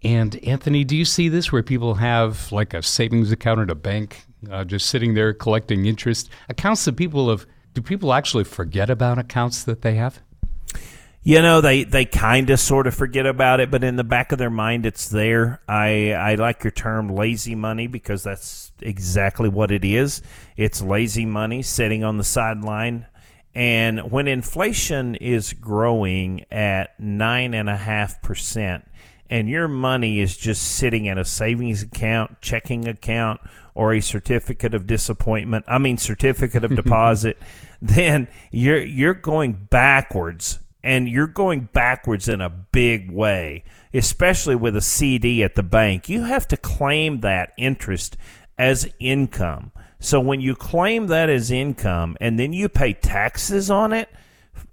And 0.03 0.43
Anthony, 0.43 0.85
do 0.85 0.97
you 0.97 1.05
see 1.05 1.29
this 1.29 1.53
where 1.53 1.63
people 1.63 1.95
have 1.97 2.51
like 2.51 2.73
a 2.73 2.83
savings 2.83 3.31
account 3.31 3.61
at 3.61 3.71
a 3.71 3.75
bank, 3.75 4.25
uh, 4.51 4.65
just 4.65 4.87
sitting 4.87 5.13
there 5.13 5.35
collecting 5.35 5.85
interest? 5.85 6.31
Accounts 6.49 6.87
that 6.87 6.97
people 6.97 7.29
have. 7.29 7.47
Do 7.75 7.83
people 7.83 8.15
actually 8.15 8.45
forget 8.45 8.89
about 8.89 9.19
accounts 9.19 9.65
that 9.65 9.83
they 9.83 9.97
have? 9.97 10.23
You 11.27 11.43
know, 11.43 11.61
they, 11.61 11.83
they 11.83 12.05
kind 12.05 12.51
of 12.51 12.61
sort 12.61 12.87
of 12.87 12.95
forget 12.95 13.27
about 13.27 13.59
it, 13.59 13.69
but 13.69 13.83
in 13.83 13.97
the 13.97 14.05
back 14.05 14.31
of 14.31 14.39
their 14.39 14.49
mind, 14.49 14.87
it's 14.87 15.09
there. 15.09 15.61
I, 15.69 16.13
I 16.13 16.37
like 16.37 16.63
your 16.63 16.71
term 16.71 17.09
lazy 17.09 17.57
money 17.57 17.89
because 17.89 18.23
that's 18.23 18.71
exactly 18.81 19.49
what 19.49 19.73
it 19.73 19.85
is. 19.85 20.23
It's 20.57 20.81
lazy 20.81 21.27
money 21.27 21.63
sitting 21.63 22.05
on 22.05 22.17
the 22.17 22.23
sideline. 22.23 23.07
And 23.57 24.13
when 24.13 24.29
inflation 24.29 25.17
is 25.17 25.53
growing 25.53 26.45
at 26.53 26.97
9.5%, 27.01 28.85
and 29.29 29.49
your 29.49 29.67
money 29.67 30.21
is 30.21 30.37
just 30.37 30.63
sitting 30.63 31.07
in 31.07 31.19
a 31.19 31.25
savings 31.25 31.83
account, 31.83 32.41
checking 32.41 32.87
account, 32.87 33.41
or 33.75 33.93
a 33.93 34.01
certificate 34.01 34.75
of 34.75 34.87
disappointment, 34.87 35.65
I 35.67 35.79
mean 35.79 35.99
certificate 35.99 36.63
of 36.63 36.77
deposit, 36.77 37.37
then 37.83 38.29
you're 38.53 38.79
you're 38.85 39.13
going 39.13 39.55
backwards 39.69 40.61
and 40.87 41.09
you're 41.09 41.27
going 41.27 41.69
backwards 41.73 42.29
in 42.29 42.41
a 42.41 42.49
big 42.49 43.11
way, 43.11 43.65
especially 43.93 44.55
with 44.55 44.77
a 44.77 44.81
CD 44.81 45.43
at 45.43 45.57
the 45.57 45.63
bank. 45.65 46.09
You 46.09 46.23
have 46.23 46.47
to 46.47 46.57
claim 46.57 47.21
that 47.23 47.53
interest 47.59 48.17
as 48.57 48.89
income. 49.01 49.73
So 49.99 50.21
when 50.21 50.41
you 50.41 50.55
claim 50.55 51.09
that 51.09 51.29
as 51.29 51.51
income 51.51 52.17
and 52.21 52.39
then 52.39 52.53
you 52.53 52.69
pay 52.69 52.93
taxes 52.93 53.69
on 53.69 53.93
it, 53.93 54.09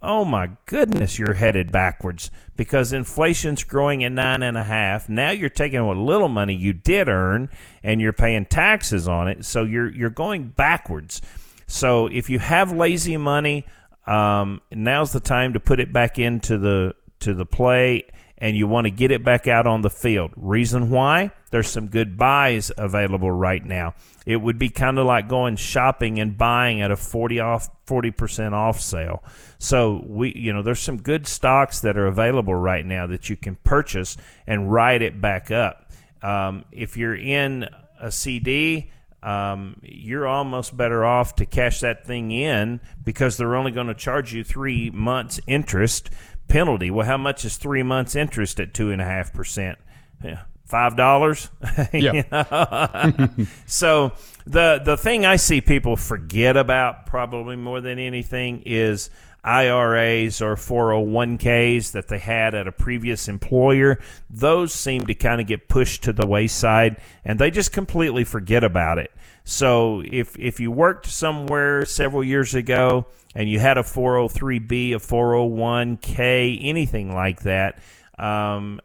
oh 0.04 0.24
my 0.24 0.52
goodness, 0.68 1.18
you're 1.18 1.34
headed 1.34 1.72
backwards 1.72 2.30
because 2.56 2.94
inflation's 2.94 3.64
growing 3.64 4.04
at 4.04 4.12
nine 4.12 4.44
and 4.44 4.56
a 4.56 4.64
half. 4.64 5.10
Now 5.10 5.32
you're 5.32 5.50
taking 5.50 5.84
what 5.84 5.98
little 5.98 6.30
money 6.30 6.54
you 6.54 6.74
did 6.74 7.10
earn 7.10 7.50
and 7.82 8.00
you're 8.00 8.14
paying 8.14 8.46
taxes 8.46 9.08
on 9.08 9.28
it, 9.28 9.46
so 9.46 9.64
you're 9.64 9.90
you're 9.90 10.12
going 10.12 10.50
backwards. 10.50 11.24
So 11.66 12.06
if 12.06 12.30
you 12.30 12.38
have 12.38 12.72
lazy 12.72 13.18
money, 13.18 13.66
um, 14.06 14.62
now's 14.72 15.12
the 15.12 15.20
time 15.20 15.54
to 15.54 15.60
put 15.60 15.80
it 15.80 15.94
back 15.94 16.20
into 16.20 16.58
the 16.58 16.96
to 17.20 17.34
the 17.34 17.46
play 17.46 18.06
and 18.44 18.58
you 18.58 18.68
want 18.68 18.84
to 18.84 18.92
get 18.92 19.10
it 19.10 19.24
back 19.24 19.48
out 19.48 19.66
on 19.66 19.82
the 19.84 19.90
field. 19.90 20.32
Reason 20.36 20.90
why? 20.90 21.32
There's 21.52 21.70
some 21.70 21.88
good 21.88 22.18
buys 22.18 22.74
available 22.78 23.32
right 23.32 23.64
now. 23.64 23.96
It 24.26 24.36
would 24.36 24.60
be 24.60 24.70
kind 24.70 25.00
of 25.00 25.06
like 25.06 25.30
going 25.30 25.56
shopping 25.56 26.20
and 26.20 26.38
buying 26.38 26.82
at 26.82 26.92
a 26.92 26.98
40 26.98 27.40
off 27.40 27.70
40% 27.86 28.52
off 28.52 28.82
sale. 28.82 29.24
So 29.60 30.04
we 30.06 30.34
you 30.36 30.52
know 30.52 30.62
there's 30.62 30.82
some 30.82 30.98
good 30.98 31.26
stocks 31.26 31.80
that 31.82 31.98
are 31.98 32.08
available 32.08 32.54
right 32.54 32.86
now 32.86 33.08
that 33.08 33.30
you 33.30 33.38
can 33.38 33.56
purchase 33.64 34.18
and 34.46 34.72
ride 34.72 35.02
it 35.02 35.22
back 35.22 35.50
up. 35.50 35.92
Um, 36.22 36.66
if 36.72 36.98
you're 36.98 37.16
in 37.16 37.70
a 38.02 38.12
CD, 38.12 38.92
um, 39.24 39.78
you're 39.82 40.28
almost 40.28 40.76
better 40.76 41.06
off 41.06 41.36
to 41.36 41.46
cash 41.46 41.80
that 41.80 42.06
thing 42.06 42.32
in 42.32 42.82
because 43.04 43.38
they're 43.38 43.56
only 43.56 43.72
going 43.72 43.88
to 43.88 43.94
charge 43.94 44.34
you 44.34 44.44
three 44.44 44.90
months 44.90 45.40
interest 45.48 46.10
penalty. 46.50 46.92
Well, 46.92 47.08
how 47.08 47.18
much 47.18 47.46
is 47.46 47.56
three 47.56 47.84
months 47.84 48.16
interest 48.16 48.60
at 48.60 48.74
two 48.74 48.92
and 48.92 49.02
a 49.02 49.06
half 49.06 49.34
percent? 49.34 49.80
Five 50.66 50.96
dollars. 50.96 51.50
Yeah. 51.94 53.24
so 53.66 54.14
the 54.46 54.82
the 54.84 54.98
thing 54.98 55.26
I 55.26 55.38
see 55.38 55.62
people 55.62 55.96
forget 55.96 56.58
about 56.58 57.06
probably 57.06 57.56
more 57.56 57.82
than 57.82 58.00
anything 58.00 58.64
is 58.66 59.10
IRAs 59.44 60.42
or 60.42 60.56
401ks 60.56 61.92
that 61.92 62.08
they 62.08 62.20
had 62.20 62.56
at 62.56 62.68
a 62.68 62.72
previous 62.72 63.28
employer. 63.28 64.00
Those 64.30 64.74
seem 64.74 65.06
to 65.08 65.14
kind 65.14 65.42
of 65.42 65.48
get 65.48 65.68
pushed 65.68 66.04
to 66.04 66.14
the 66.14 66.26
wayside 66.26 66.98
and 67.26 67.40
they 67.40 67.52
just 67.52 67.72
completely 67.72 68.24
forget 68.24 68.64
about 68.64 68.98
it. 68.98 69.12
So 69.44 70.02
if 70.06 70.38
if 70.40 70.60
you 70.60 70.72
worked 70.72 71.06
somewhere 71.08 71.86
several 71.86 72.24
years 72.24 72.56
ago 72.56 73.08
and 73.36 73.50
you 73.50 73.60
had 73.60 73.78
a 73.78 73.84
403b, 73.84 74.94
a 74.94 75.00
401k, 75.00 76.60
anything 76.62 77.14
like 77.14 77.42
that, 77.42 77.80
um, 78.24 78.80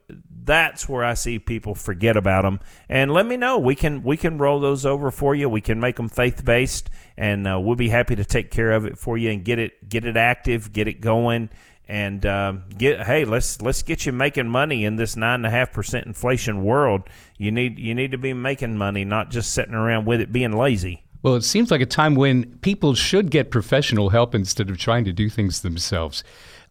that's 0.44 0.88
where 0.88 1.04
I 1.04 1.14
see 1.14 1.38
people 1.38 1.76
forget 1.76 2.16
about 2.16 2.42
them. 2.42 2.58
And 2.88 3.12
let 3.12 3.24
me 3.24 3.36
know. 3.36 3.58
We 3.58 3.76
can 3.76 4.02
we 4.02 4.16
can 4.16 4.36
roll 4.36 4.58
those 4.58 4.84
over 4.84 5.12
for 5.12 5.34
you. 5.34 5.48
We 5.48 5.60
can 5.60 5.78
make 5.78 5.96
them 5.96 6.08
faith 6.08 6.44
based, 6.44 6.90
and 7.16 7.46
uh, 7.46 7.60
we'll 7.60 7.76
be 7.76 7.88
happy 7.88 8.16
to 8.16 8.24
take 8.24 8.50
care 8.50 8.72
of 8.72 8.84
it 8.84 8.98
for 8.98 9.16
you 9.16 9.30
and 9.30 9.44
get 9.44 9.60
it 9.60 9.88
get 9.88 10.04
it 10.04 10.16
active, 10.16 10.72
get 10.72 10.88
it 10.88 11.00
going, 11.00 11.50
and 11.86 12.26
um, 12.26 12.64
get 12.76 13.06
hey 13.06 13.24
let's 13.24 13.62
let's 13.62 13.82
get 13.82 14.06
you 14.06 14.12
making 14.12 14.48
money 14.48 14.84
in 14.84 14.96
this 14.96 15.14
nine 15.16 15.36
and 15.36 15.46
a 15.46 15.50
half 15.50 15.72
percent 15.72 16.06
inflation 16.06 16.64
world. 16.64 17.02
You 17.36 17.52
need 17.52 17.78
you 17.78 17.94
need 17.94 18.10
to 18.10 18.18
be 18.18 18.32
making 18.32 18.76
money, 18.76 19.04
not 19.04 19.30
just 19.30 19.52
sitting 19.52 19.74
around 19.74 20.04
with 20.04 20.20
it 20.20 20.32
being 20.32 20.52
lazy. 20.52 21.04
Well, 21.22 21.36
it 21.36 21.42
seems 21.42 21.70
like 21.70 21.80
a 21.80 21.86
time 21.86 22.16
when 22.16 22.58
people 22.58 22.94
should 22.94 23.30
get 23.30 23.50
professional 23.50 24.10
help 24.10 24.34
instead 24.34 24.68
of 24.70 24.78
trying 24.78 25.04
to 25.04 25.12
do 25.12 25.28
things 25.28 25.62
themselves. 25.62 26.24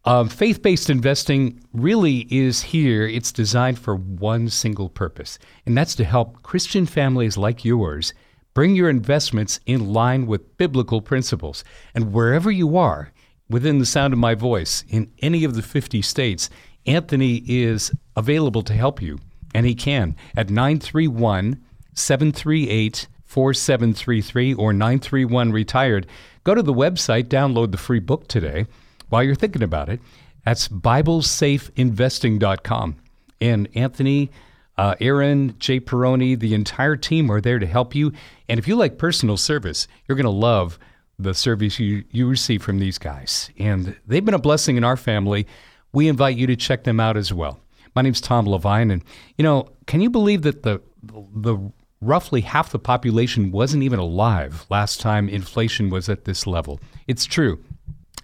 Um, 0.05 0.29
Faith 0.29 0.61
based 0.61 0.89
investing 0.89 1.59
really 1.73 2.27
is 2.29 2.61
here. 2.61 3.05
It's 3.05 3.31
designed 3.31 3.79
for 3.79 3.95
one 3.95 4.49
single 4.49 4.89
purpose, 4.89 5.37
and 5.65 5.77
that's 5.77 5.95
to 5.95 6.05
help 6.05 6.43
Christian 6.43 6.85
families 6.85 7.37
like 7.37 7.65
yours 7.65 8.13
bring 8.53 8.73
your 8.73 8.89
investments 8.89 9.59
in 9.67 9.93
line 9.93 10.25
with 10.25 10.57
biblical 10.57 10.99
principles. 10.99 11.63
And 11.93 12.11
wherever 12.11 12.49
you 12.49 12.75
are, 12.75 13.11
within 13.49 13.77
the 13.77 13.85
sound 13.85 14.13
of 14.13 14.19
my 14.19 14.33
voice, 14.33 14.83
in 14.89 15.11
any 15.19 15.43
of 15.43 15.53
the 15.53 15.61
50 15.61 16.01
states, 16.01 16.49
Anthony 16.87 17.43
is 17.45 17.91
available 18.15 18.63
to 18.63 18.73
help 18.73 18.99
you, 19.01 19.19
and 19.53 19.65
he 19.65 19.75
can 19.75 20.15
at 20.35 20.49
931 20.49 21.61
738 21.93 23.07
4733 23.25 24.53
or 24.53 24.73
931 24.73 25.51
Retired. 25.51 26.07
Go 26.43 26.55
to 26.55 26.63
the 26.63 26.73
website, 26.73 27.25
download 27.25 27.71
the 27.71 27.77
free 27.77 27.99
book 27.99 28.27
today 28.27 28.65
while 29.09 29.23
you're 29.23 29.35
thinking 29.35 29.63
about 29.63 29.89
it, 29.89 29.99
that's 30.45 30.67
BibleSafeInvesting.com. 30.67 32.95
And 33.41 33.67
Anthony, 33.75 34.31
Uh, 34.79 34.93
Aaron, 35.01 35.55
Jay 35.57 35.79
Peroni, 35.79 36.39
the 36.39 36.53
entire 36.53 36.95
team 36.95 37.31
are 37.31 37.41
there 37.41 37.57
to 37.57 37.65
help 37.65 37.95
you. 37.95 38.13
And 38.47 38.59
if 38.59 38.67
you 38.67 38.75
like 38.75 38.99
personal 38.99 39.35
service, 39.35 39.87
you're 40.05 40.15
going 40.15 40.25
to 40.25 40.29
love 40.29 40.77
the 41.17 41.33
service 41.33 41.79
you, 41.79 42.03
you 42.11 42.27
receive 42.27 42.61
from 42.61 42.77
these 42.77 42.99
guys. 42.99 43.49
And 43.57 43.95
they've 44.05 44.23
been 44.23 44.35
a 44.35 44.39
blessing 44.39 44.77
in 44.77 44.83
our 44.83 44.95
family. 44.95 45.47
We 45.93 46.07
invite 46.07 46.37
you 46.37 46.45
to 46.45 46.55
check 46.55 46.83
them 46.83 46.99
out 46.99 47.17
as 47.17 47.33
well. 47.33 47.59
My 47.95 48.03
name's 48.03 48.21
Tom 48.21 48.47
Levine. 48.47 48.91
And, 48.91 49.03
you 49.35 49.43
know, 49.43 49.67
can 49.87 49.99
you 49.99 50.11
believe 50.11 50.43
that 50.43 50.61
the, 50.61 50.79
the 51.01 51.57
roughly 51.99 52.41
half 52.41 52.71
the 52.71 52.77
population 52.77 53.51
wasn't 53.51 53.81
even 53.81 53.97
alive 53.97 54.67
last 54.69 55.01
time 55.01 55.27
inflation 55.27 55.89
was 55.89 56.07
at 56.07 56.25
this 56.25 56.45
level? 56.45 56.79
It's 57.07 57.25
true. 57.25 57.57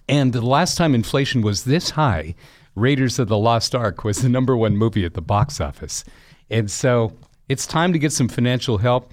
And 0.08 0.32
the 0.32 0.42
last 0.42 0.76
time 0.76 0.94
inflation 0.94 1.42
was 1.42 1.64
this 1.64 1.90
high, 1.90 2.34
Raiders 2.74 3.18
of 3.18 3.28
the 3.28 3.38
Lost 3.38 3.74
Ark 3.74 4.04
was 4.04 4.20
the 4.20 4.28
number 4.28 4.56
one 4.56 4.76
movie 4.76 5.04
at 5.04 5.14
the 5.14 5.22
box 5.22 5.60
office. 5.60 6.04
And 6.50 6.70
so 6.70 7.16
it's 7.48 7.66
time 7.66 7.92
to 7.92 7.98
get 7.98 8.12
some 8.12 8.28
financial 8.28 8.78
help. 8.78 9.12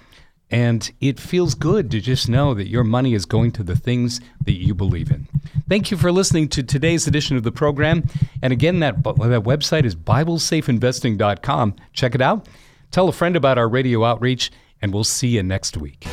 And 0.50 0.90
it 1.00 1.18
feels 1.18 1.54
good 1.54 1.90
to 1.92 2.00
just 2.00 2.28
know 2.28 2.52
that 2.52 2.68
your 2.68 2.84
money 2.84 3.14
is 3.14 3.24
going 3.24 3.52
to 3.52 3.62
the 3.62 3.74
things 3.74 4.20
that 4.44 4.52
you 4.52 4.74
believe 4.74 5.10
in. 5.10 5.26
Thank 5.66 5.90
you 5.90 5.96
for 5.96 6.12
listening 6.12 6.48
to 6.50 6.62
today's 6.62 7.06
edition 7.06 7.38
of 7.38 7.42
the 7.42 7.52
program. 7.52 8.06
And 8.42 8.52
again, 8.52 8.80
that, 8.80 9.02
that 9.02 9.44
website 9.44 9.84
is 9.84 9.96
BibleSafeInvesting.com. 9.96 11.76
Check 11.94 12.14
it 12.14 12.20
out. 12.20 12.46
Tell 12.90 13.08
a 13.08 13.12
friend 13.12 13.34
about 13.34 13.56
our 13.56 13.68
radio 13.68 14.04
outreach, 14.04 14.50
and 14.82 14.92
we'll 14.92 15.04
see 15.04 15.28
you 15.28 15.42
next 15.42 15.78
week. 15.78 16.06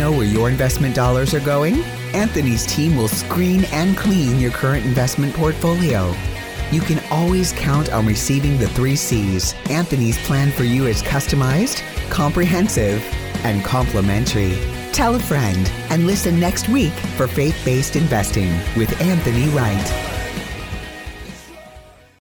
Know 0.00 0.10
where 0.10 0.26
your 0.26 0.48
investment 0.48 0.94
dollars 0.94 1.32
are 1.34 1.40
going? 1.40 1.82
Anthony's 2.14 2.66
team 2.66 2.96
will 2.96 3.08
screen 3.08 3.64
and 3.66 3.96
clean 3.96 4.40
your 4.40 4.50
current 4.50 4.84
investment 4.84 5.34
portfolio 5.34 6.12
you 6.70 6.80
can 6.80 7.02
always 7.10 7.52
count 7.52 7.92
on 7.92 8.06
receiving 8.06 8.56
the 8.56 8.68
three 8.68 8.94
C's. 8.94 9.54
Anthony's 9.68 10.18
plan 10.18 10.52
for 10.52 10.64
you 10.64 10.86
is 10.86 11.02
customized, 11.02 11.82
comprehensive, 12.10 13.02
and 13.44 13.64
complimentary. 13.64 14.56
Tell 14.92 15.16
a 15.16 15.18
friend 15.18 15.70
and 15.90 16.06
listen 16.06 16.38
next 16.38 16.68
week 16.68 16.92
for 17.16 17.26
Faith 17.26 17.60
Based 17.64 17.96
Investing 17.96 18.52
with 18.76 19.00
Anthony 19.00 19.48
Wright. 19.48 20.19